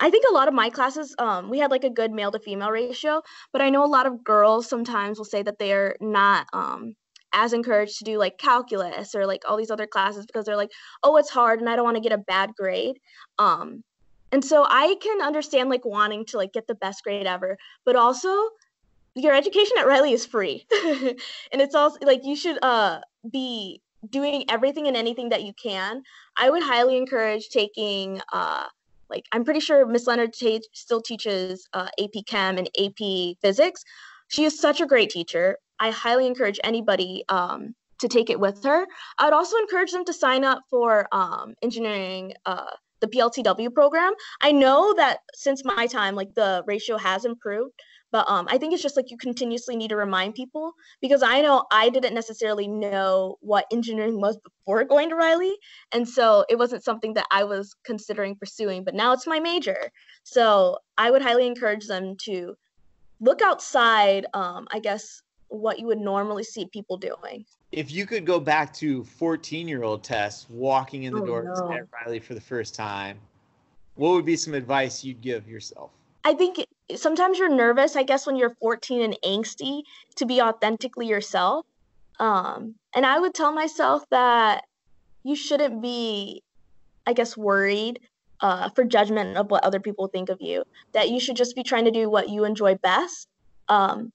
I 0.00 0.10
think 0.10 0.24
a 0.28 0.34
lot 0.34 0.48
of 0.48 0.54
my 0.54 0.68
classes, 0.68 1.14
um, 1.18 1.48
we 1.48 1.60
had 1.60 1.70
like 1.70 1.84
a 1.84 1.88
good 1.88 2.12
male 2.12 2.30
to 2.32 2.38
female 2.38 2.70
ratio, 2.70 3.22
but 3.54 3.62
I 3.62 3.70
know 3.70 3.86
a 3.86 3.96
lot 3.96 4.04
of 4.04 4.22
girls 4.22 4.68
sometimes 4.68 5.16
will 5.16 5.24
say 5.24 5.42
that 5.42 5.58
they 5.58 5.72
are 5.72 5.96
not 5.98 6.48
um, 6.52 6.94
as 7.32 7.54
encouraged 7.54 7.96
to 8.00 8.04
do 8.04 8.18
like 8.18 8.36
calculus 8.36 9.14
or 9.14 9.26
like 9.26 9.44
all 9.48 9.56
these 9.56 9.70
other 9.70 9.86
classes 9.86 10.26
because 10.26 10.44
they're 10.44 10.56
like, 10.58 10.72
oh, 11.04 11.16
it's 11.16 11.30
hard 11.30 11.60
and 11.60 11.70
I 11.70 11.76
don't 11.76 11.86
want 11.86 11.96
to 11.96 12.02
get 12.02 12.12
a 12.12 12.18
bad 12.18 12.50
grade. 12.54 12.98
Um, 13.38 13.82
and 14.32 14.44
so 14.44 14.66
I 14.68 14.96
can 15.00 15.20
understand 15.20 15.68
like 15.68 15.84
wanting 15.84 16.24
to 16.26 16.38
like 16.38 16.52
get 16.52 16.66
the 16.66 16.74
best 16.74 17.04
grade 17.04 17.26
ever, 17.26 17.58
but 17.84 17.96
also 17.96 18.30
your 19.14 19.34
education 19.34 19.76
at 19.78 19.86
Riley 19.86 20.12
is 20.12 20.24
free. 20.24 20.66
and 20.72 21.60
it's 21.60 21.74
also 21.74 21.98
like 22.02 22.24
you 22.24 22.34
should 22.34 22.58
uh 22.62 23.00
be 23.30 23.80
doing 24.10 24.44
everything 24.48 24.88
and 24.88 24.96
anything 24.96 25.28
that 25.28 25.42
you 25.44 25.52
can. 25.62 26.02
I 26.36 26.50
would 26.50 26.62
highly 26.62 26.96
encourage 26.96 27.50
taking 27.50 28.20
uh 28.32 28.66
like 29.10 29.26
I'm 29.32 29.44
pretty 29.44 29.60
sure 29.60 29.86
Miss 29.86 30.06
Leonard 30.06 30.32
t- 30.32 30.64
still 30.72 31.02
teaches 31.02 31.68
uh, 31.74 31.88
AP 32.00 32.24
Chem 32.26 32.56
and 32.56 32.68
AP 32.78 33.36
Physics. 33.42 33.84
She 34.28 34.44
is 34.44 34.58
such 34.58 34.80
a 34.80 34.86
great 34.86 35.10
teacher. 35.10 35.58
I 35.78 35.90
highly 35.90 36.26
encourage 36.26 36.58
anybody 36.64 37.22
um, 37.28 37.74
to 38.00 38.08
take 38.08 38.30
it 38.30 38.40
with 38.40 38.64
her. 38.64 38.86
I 39.18 39.26
would 39.26 39.34
also 39.34 39.58
encourage 39.58 39.92
them 39.92 40.06
to 40.06 40.14
sign 40.14 40.44
up 40.44 40.62
for 40.70 41.06
um, 41.12 41.54
engineering 41.62 42.32
uh, 42.46 42.70
the 43.02 43.08
PLTW 43.08 43.74
program. 43.74 44.12
I 44.40 44.52
know 44.52 44.94
that 44.94 45.18
since 45.34 45.62
my 45.64 45.86
time, 45.86 46.14
like 46.14 46.34
the 46.34 46.64
ratio 46.66 46.96
has 46.96 47.26
improved, 47.26 47.74
but 48.12 48.28
um, 48.30 48.46
I 48.48 48.58
think 48.58 48.72
it's 48.72 48.82
just 48.82 48.96
like 48.96 49.10
you 49.10 49.16
continuously 49.16 49.74
need 49.74 49.88
to 49.88 49.96
remind 49.96 50.34
people 50.34 50.72
because 51.00 51.22
I 51.22 51.40
know 51.40 51.64
I 51.70 51.88
didn't 51.88 52.14
necessarily 52.14 52.68
know 52.68 53.36
what 53.40 53.66
engineering 53.72 54.20
was 54.20 54.38
before 54.38 54.84
going 54.84 55.08
to 55.08 55.16
Riley, 55.16 55.54
and 55.92 56.08
so 56.08 56.44
it 56.48 56.58
wasn't 56.58 56.84
something 56.84 57.14
that 57.14 57.26
I 57.30 57.44
was 57.44 57.74
considering 57.84 58.36
pursuing. 58.36 58.84
But 58.84 58.94
now 58.94 59.12
it's 59.12 59.26
my 59.26 59.40
major, 59.40 59.90
so 60.22 60.78
I 60.96 61.10
would 61.10 61.22
highly 61.22 61.46
encourage 61.46 61.86
them 61.86 62.16
to 62.24 62.54
look 63.20 63.42
outside. 63.42 64.26
Um, 64.32 64.68
I 64.70 64.78
guess 64.78 65.22
what 65.48 65.78
you 65.78 65.86
would 65.86 65.98
normally 65.98 66.44
see 66.44 66.66
people 66.66 66.96
doing. 66.96 67.44
If 67.72 67.90
you 67.90 68.06
could 68.06 68.26
go 68.26 68.38
back 68.38 68.72
to 68.74 69.02
14 69.04 69.66
year 69.66 69.82
old 69.82 70.04
Tess 70.04 70.46
walking 70.50 71.04
in 71.04 71.14
the 71.14 71.22
oh, 71.22 71.26
doors 71.26 71.58
no. 71.58 71.72
at 71.72 71.86
Riley 71.92 72.20
for 72.20 72.34
the 72.34 72.40
first 72.40 72.74
time, 72.74 73.18
what 73.94 74.10
would 74.10 74.26
be 74.26 74.36
some 74.36 74.54
advice 74.54 75.02
you'd 75.02 75.20
give 75.20 75.48
yourself? 75.48 75.90
I 76.24 76.34
think 76.34 76.66
sometimes 76.94 77.38
you're 77.38 77.48
nervous, 77.48 77.96
I 77.96 78.02
guess, 78.02 78.26
when 78.26 78.36
you're 78.36 78.54
14 78.60 79.02
and 79.02 79.18
angsty 79.24 79.82
to 80.16 80.26
be 80.26 80.40
authentically 80.40 81.08
yourself. 81.08 81.66
Um, 82.20 82.74
and 82.94 83.04
I 83.04 83.18
would 83.18 83.34
tell 83.34 83.52
myself 83.52 84.04
that 84.10 84.64
you 85.24 85.34
shouldn't 85.34 85.82
be, 85.82 86.42
I 87.06 87.12
guess, 87.12 87.36
worried 87.36 88.00
uh, 88.40 88.68
for 88.70 88.84
judgment 88.84 89.36
of 89.36 89.50
what 89.50 89.64
other 89.64 89.80
people 89.80 90.08
think 90.08 90.28
of 90.28 90.40
you, 90.40 90.64
that 90.92 91.10
you 91.10 91.18
should 91.18 91.36
just 91.36 91.56
be 91.56 91.62
trying 91.62 91.86
to 91.86 91.90
do 91.90 92.10
what 92.10 92.28
you 92.28 92.44
enjoy 92.44 92.74
best. 92.76 93.28
Um, 93.68 94.12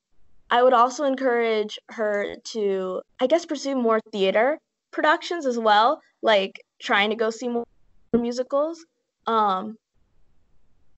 I 0.49 0.63
would 0.63 0.73
also 0.73 1.03
encourage 1.03 1.77
her 1.89 2.36
to, 2.51 3.01
I 3.19 3.27
guess, 3.27 3.45
pursue 3.45 3.75
more 3.75 3.99
theater 4.12 4.60
productions 4.91 5.45
as 5.45 5.60
well, 5.60 6.01
like 6.21 6.62
trying 6.79 7.10
to 7.10 7.15
go 7.15 7.29
see 7.29 7.49
more 7.49 7.65
musicals. 8.13 8.86
Um, 9.25 9.77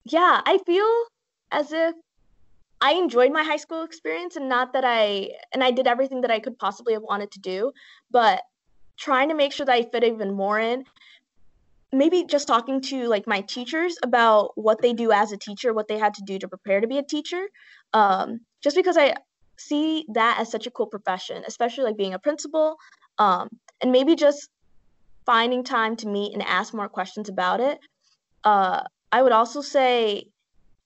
yeah, 0.06 0.42
I 0.46 0.60
feel 0.66 0.88
as 1.52 1.72
if 1.72 1.96
I 2.80 2.94
enjoyed 2.94 3.32
my 3.32 3.44
high 3.44 3.58
school 3.58 3.84
experience 3.84 4.36
and 4.36 4.48
not 4.48 4.74
that 4.74 4.86
I, 4.86 5.32
and 5.52 5.64
I 5.64 5.72
did 5.72 5.88
everything 5.88 6.22
that 6.22 6.32
I 6.32 6.40
could 6.40 6.58
possibly 6.58 6.94
have 6.94 7.02
wanted 7.02 7.32
to 7.32 7.40
do, 7.40 7.72
but 8.12 8.42
trying 8.98 9.30
to 9.30 9.36
make 9.36 9.52
sure 9.52 9.66
that 9.66 9.76
I 9.76 9.84
fit 9.84 10.04
even 10.04 10.34
more 10.34 10.60
in. 10.60 10.84
Maybe 11.92 12.24
just 12.24 12.48
talking 12.48 12.82
to 12.82 13.08
like 13.08 13.26
my 13.26 13.42
teachers 13.42 13.98
about 14.04 14.52
what 14.56 14.80
they 14.82 14.94
do 14.94 15.12
as 15.12 15.32
a 15.32 15.38
teacher, 15.38 15.74
what 15.74 15.88
they 15.88 15.98
had 15.98 16.14
to 16.14 16.22
do 16.24 16.38
to 16.38 16.48
prepare 16.48 16.82
to 16.82 16.88
be 16.88 17.00
a 17.00 17.04
teacher. 17.04 17.48
Um, 17.94 18.42
just 18.62 18.76
because 18.76 18.96
I 18.96 19.16
see 19.60 20.06
that 20.14 20.38
as 20.40 20.50
such 20.50 20.68
a 20.68 20.72
cool 20.72 20.88
profession, 20.88 21.44
especially 21.48 21.84
like 21.84 21.98
being 21.98 22.14
a 22.14 22.20
principal, 22.20 22.78
um, 23.18 23.50
and 23.82 23.92
maybe 23.92 24.16
just 24.16 24.50
finding 25.26 25.64
time 25.64 25.96
to 25.98 26.08
meet 26.08 26.34
and 26.34 26.42
ask 26.44 26.74
more 26.74 26.90
questions 26.90 27.30
about 27.30 27.60
it. 27.60 27.80
Uh, 28.44 28.82
I 29.12 29.22
would 29.22 29.32
also 29.32 29.62
say 29.62 30.26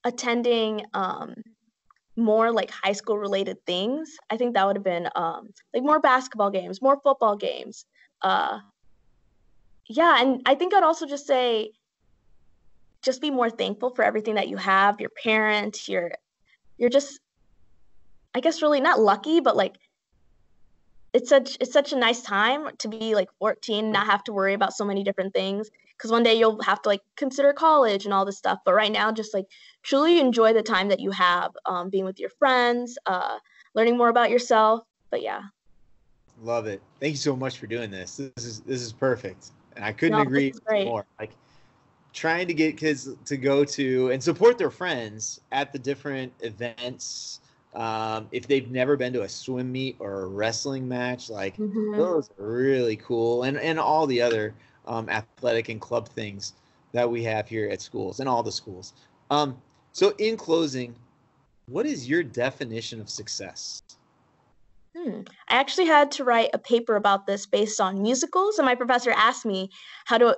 attending 0.04 0.84
um, 0.92 1.34
more 2.16 2.52
like 2.52 2.70
high 2.70 2.92
school 2.92 3.18
related 3.18 3.64
things. 3.66 4.16
I 4.30 4.36
think 4.36 4.54
that 4.54 4.66
would 4.66 4.76
have 4.76 4.84
been 4.84 5.08
um, 5.14 5.48
like 5.72 5.82
more 5.82 6.00
basketball 6.00 6.50
games, 6.50 6.82
more 6.82 6.98
football 7.02 7.36
games. 7.36 7.86
Uh, 8.22 8.58
yeah, 9.86 10.20
and 10.20 10.42
I 10.46 10.54
think 10.54 10.74
I'd 10.74 10.82
also 10.82 11.06
just 11.06 11.26
say 11.26 11.72
just 13.02 13.20
be 13.20 13.30
more 13.30 13.50
thankful 13.50 13.90
for 13.94 14.02
everything 14.02 14.36
that 14.36 14.48
you 14.48 14.56
have, 14.56 15.00
your 15.00 15.10
parents, 15.22 15.88
your 15.88 16.12
you're 16.78 16.90
just 16.90 17.20
I 18.34 18.40
guess 18.40 18.62
really 18.62 18.80
not 18.80 19.00
lucky, 19.00 19.40
but 19.40 19.56
like 19.56 19.76
it's 21.12 21.28
such 21.28 21.56
it's 21.60 21.72
such 21.72 21.92
a 21.92 21.96
nice 21.96 22.20
time 22.20 22.68
to 22.78 22.88
be 22.88 23.14
like 23.14 23.28
14, 23.38 23.92
not 23.92 24.06
have 24.06 24.24
to 24.24 24.32
worry 24.32 24.54
about 24.54 24.74
so 24.74 24.84
many 24.84 25.04
different 25.04 25.32
things. 25.32 25.70
Because 25.96 26.10
one 26.10 26.24
day 26.24 26.34
you'll 26.34 26.60
have 26.62 26.82
to 26.82 26.88
like 26.88 27.02
consider 27.16 27.52
college 27.52 28.04
and 28.04 28.12
all 28.12 28.24
this 28.24 28.36
stuff. 28.36 28.58
But 28.64 28.74
right 28.74 28.90
now, 28.90 29.12
just 29.12 29.32
like 29.32 29.46
truly 29.84 30.18
enjoy 30.18 30.52
the 30.52 30.62
time 30.62 30.88
that 30.88 30.98
you 30.98 31.12
have, 31.12 31.52
um, 31.66 31.88
being 31.88 32.04
with 32.04 32.18
your 32.18 32.30
friends, 32.30 32.98
uh, 33.06 33.38
learning 33.74 33.96
more 33.96 34.08
about 34.08 34.30
yourself. 34.30 34.82
But 35.10 35.22
yeah. 35.22 35.42
Love 36.42 36.66
it. 36.66 36.82
Thank 36.98 37.12
you 37.12 37.18
so 37.18 37.36
much 37.36 37.58
for 37.58 37.68
doing 37.68 37.92
this. 37.92 38.16
This 38.16 38.44
is 38.44 38.60
this 38.60 38.82
is 38.82 38.92
perfect, 38.92 39.52
and 39.76 39.84
I 39.84 39.92
couldn't 39.92 40.18
no, 40.18 40.22
agree 40.22 40.52
more. 40.68 41.06
Like 41.20 41.30
trying 42.12 42.48
to 42.48 42.54
get 42.54 42.76
kids 42.76 43.08
to 43.24 43.36
go 43.36 43.64
to 43.64 44.10
and 44.10 44.22
support 44.22 44.58
their 44.58 44.70
friends 44.70 45.40
at 45.52 45.72
the 45.72 45.78
different 45.78 46.32
events 46.40 47.40
um, 47.74 48.28
if 48.30 48.46
they've 48.46 48.70
never 48.70 48.96
been 48.96 49.12
to 49.14 49.22
a 49.22 49.28
swim 49.28 49.72
meet 49.72 49.96
or 49.98 50.22
a 50.22 50.26
wrestling 50.26 50.86
match, 50.86 51.28
like 51.28 51.56
mm-hmm. 51.56 51.96
those 51.96 52.30
are 52.38 52.46
really 52.46 52.96
cool, 52.96 53.42
and 53.42 53.58
and 53.58 53.78
all 53.78 54.06
the 54.06 54.22
other 54.22 54.54
um, 54.86 55.08
athletic 55.08 55.68
and 55.68 55.80
club 55.80 56.08
things 56.08 56.54
that 56.92 57.10
we 57.10 57.24
have 57.24 57.48
here 57.48 57.68
at 57.68 57.82
schools 57.82 58.20
and 58.20 58.28
all 58.28 58.42
the 58.42 58.52
schools. 58.52 58.92
Um, 59.30 59.56
so, 59.92 60.14
in 60.18 60.36
closing, 60.36 60.94
what 61.66 61.86
is 61.86 62.08
your 62.08 62.22
definition 62.22 63.00
of 63.00 63.10
success? 63.10 63.82
Hmm. 64.96 65.22
I 65.48 65.56
actually 65.56 65.86
had 65.86 66.12
to 66.12 66.24
write 66.24 66.50
a 66.52 66.58
paper 66.58 66.94
about 66.94 67.26
this 67.26 67.46
based 67.46 67.80
on 67.80 68.00
musicals, 68.00 68.58
and 68.58 68.66
my 68.66 68.76
professor 68.76 69.10
asked 69.10 69.44
me 69.44 69.70
how 70.04 70.18
to, 70.18 70.36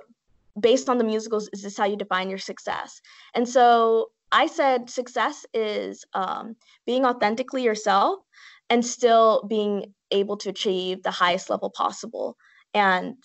based 0.59 0.89
on 0.89 0.97
the 0.97 1.03
musicals, 1.03 1.49
is 1.53 1.61
this 1.61 1.77
how 1.77 1.85
you 1.85 1.95
define 1.95 2.29
your 2.29 2.39
success? 2.39 2.99
And 3.35 3.47
so 3.47 4.09
I 4.31 4.47
said 4.47 4.89
success 4.89 5.45
is 5.53 6.05
um, 6.13 6.55
being 6.85 7.05
authentically 7.05 7.63
yourself 7.63 8.19
and 8.69 8.85
still 8.85 9.45
being 9.47 9.93
able 10.11 10.37
to 10.37 10.49
achieve 10.49 11.03
the 11.03 11.11
highest 11.11 11.49
level 11.49 11.69
possible 11.69 12.37
and 12.73 13.15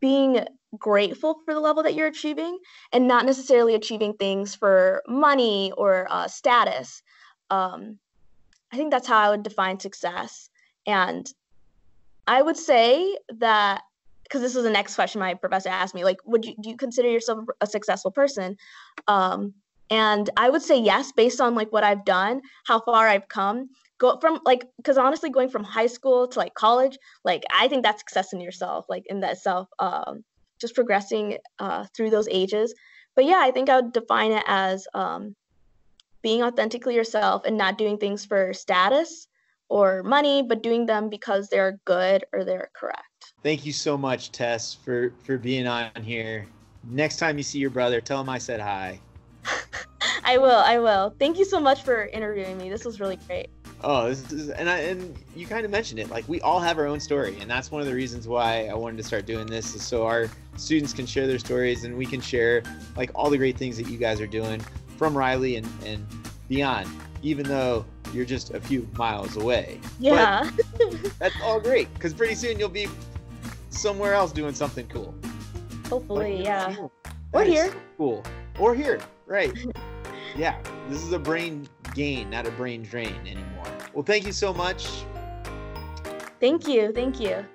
being 0.00 0.40
grateful 0.78 1.40
for 1.44 1.54
the 1.54 1.60
level 1.60 1.82
that 1.82 1.94
you're 1.94 2.06
achieving 2.06 2.58
and 2.92 3.08
not 3.08 3.26
necessarily 3.26 3.74
achieving 3.74 4.14
things 4.14 4.54
for 4.54 5.02
money 5.08 5.72
or 5.76 6.06
uh, 6.10 6.28
status. 6.28 7.02
Um, 7.50 7.98
I 8.72 8.76
think 8.76 8.90
that's 8.90 9.06
how 9.06 9.18
I 9.18 9.30
would 9.30 9.42
define 9.42 9.80
success. 9.80 10.50
And 10.86 11.26
I 12.26 12.42
would 12.42 12.56
say 12.56 13.16
that 13.38 13.82
because 14.24 14.40
this 14.40 14.54
was 14.54 14.64
the 14.64 14.70
next 14.70 14.96
question 14.96 15.20
my 15.20 15.34
professor 15.34 15.68
asked 15.68 15.94
me 15.94 16.02
like 16.02 16.16
would 16.24 16.44
you 16.44 16.54
do 16.60 16.70
you 16.70 16.76
consider 16.76 17.08
yourself 17.08 17.44
a 17.60 17.66
successful 17.66 18.10
person 18.10 18.56
um, 19.06 19.54
and 19.90 20.30
i 20.36 20.50
would 20.50 20.62
say 20.62 20.78
yes 20.78 21.12
based 21.12 21.40
on 21.40 21.54
like 21.54 21.72
what 21.72 21.84
i've 21.84 22.04
done 22.04 22.40
how 22.66 22.80
far 22.80 23.06
i've 23.08 23.28
come. 23.28 23.68
Go 23.98 24.18
from 24.20 24.40
like 24.44 24.66
because 24.76 24.98
honestly 24.98 25.30
going 25.30 25.48
from 25.48 25.64
high 25.64 25.86
school 25.86 26.28
to 26.28 26.38
like 26.38 26.52
college 26.52 26.98
like 27.24 27.44
i 27.54 27.66
think 27.66 27.82
that's 27.82 28.00
success 28.00 28.34
in 28.34 28.40
yourself 28.40 28.84
like 28.90 29.04
in 29.06 29.20
that 29.20 29.38
self 29.38 29.68
um, 29.78 30.22
just 30.60 30.74
progressing 30.74 31.38
uh, 31.58 31.86
through 31.96 32.10
those 32.10 32.28
ages. 32.30 32.74
But 33.14 33.24
yeah 33.24 33.40
i 33.42 33.50
think 33.50 33.70
i 33.70 33.76
would 33.80 33.92
define 33.92 34.32
it 34.32 34.44
as 34.46 34.86
um, 34.92 35.34
being 36.22 36.42
authentically 36.42 36.94
yourself 36.94 37.42
and 37.46 37.56
not 37.56 37.78
doing 37.78 37.96
things 37.96 38.26
for 38.26 38.52
status 38.52 39.28
or 39.70 40.02
money 40.02 40.42
but 40.42 40.62
doing 40.62 40.84
them 40.84 41.08
because 41.08 41.48
they're 41.48 41.80
good 41.86 42.24
or 42.34 42.44
they're 42.44 42.68
correct. 42.76 43.32
Thank 43.42 43.64
you 43.64 43.72
so 43.72 43.96
much 43.96 44.30
tess 44.30 44.74
for 44.74 45.14
for 45.24 45.38
being 45.38 45.66
on 45.66 45.90
here. 46.02 46.46
Next 46.84 47.16
time 47.16 47.38
you 47.38 47.44
see 47.44 47.60
your 47.60 47.70
brother 47.70 48.02
tell 48.02 48.20
him 48.20 48.28
i 48.28 48.36
said 48.36 48.60
hi 48.60 49.00
i 50.26 50.36
will 50.36 50.50
i 50.50 50.78
will 50.78 51.14
thank 51.18 51.38
you 51.38 51.44
so 51.44 51.58
much 51.58 51.82
for 51.82 52.06
interviewing 52.06 52.58
me 52.58 52.68
this 52.68 52.84
was 52.84 53.00
really 53.00 53.16
great 53.26 53.48
Oh, 53.84 54.08
this 54.08 54.32
is, 54.32 54.48
and 54.50 54.70
I, 54.70 54.78
and 54.78 55.16
you 55.34 55.46
kind 55.46 55.64
of 55.64 55.70
mentioned 55.70 56.00
it. 56.00 56.08
Like 56.08 56.26
we 56.28 56.40
all 56.40 56.60
have 56.60 56.78
our 56.78 56.86
own 56.86 56.98
story, 56.98 57.36
and 57.40 57.50
that's 57.50 57.70
one 57.70 57.82
of 57.82 57.86
the 57.86 57.94
reasons 57.94 58.26
why 58.26 58.66
I 58.66 58.74
wanted 58.74 58.96
to 58.96 59.02
start 59.02 59.26
doing 59.26 59.46
this, 59.46 59.74
is 59.74 59.82
so 59.82 60.06
our 60.06 60.28
students 60.56 60.92
can 60.92 61.04
share 61.04 61.26
their 61.26 61.38
stories, 61.38 61.84
and 61.84 61.96
we 61.96 62.06
can 62.06 62.20
share 62.20 62.62
like 62.96 63.10
all 63.14 63.28
the 63.28 63.36
great 63.36 63.58
things 63.58 63.76
that 63.76 63.88
you 63.88 63.98
guys 63.98 64.20
are 64.20 64.26
doing 64.26 64.60
from 64.96 65.16
Riley 65.16 65.56
and 65.56 65.68
and 65.84 66.06
beyond. 66.48 66.88
Even 67.22 67.46
though 67.46 67.84
you're 68.12 68.24
just 68.24 68.54
a 68.54 68.60
few 68.60 68.88
miles 68.96 69.36
away. 69.36 69.80
Yeah. 69.98 70.50
that's 71.18 71.34
all 71.42 71.60
great 71.60 71.92
because 71.94 72.14
pretty 72.14 72.34
soon 72.34 72.58
you'll 72.58 72.68
be 72.68 72.88
somewhere 73.70 74.14
else 74.14 74.32
doing 74.32 74.54
something 74.54 74.86
cool. 74.88 75.14
Hopefully, 75.88 76.36
like, 76.36 76.44
yeah. 76.44 76.74
Cool. 76.74 76.92
Or 77.32 77.44
here. 77.44 77.74
cool. 77.98 78.24
Or 78.58 78.74
here, 78.74 79.00
right? 79.26 79.52
yeah. 80.36 80.58
This 80.88 81.02
is 81.02 81.12
a 81.12 81.18
brain 81.18 81.68
gain, 81.94 82.30
not 82.30 82.46
a 82.46 82.50
brain 82.52 82.82
drain 82.82 83.14
anymore. 83.26 83.66
Well, 83.92 84.04
thank 84.04 84.26
you 84.26 84.32
so 84.32 84.52
much. 84.52 84.86
Thank 86.40 86.68
you. 86.68 86.92
Thank 86.92 87.20
you. 87.20 87.46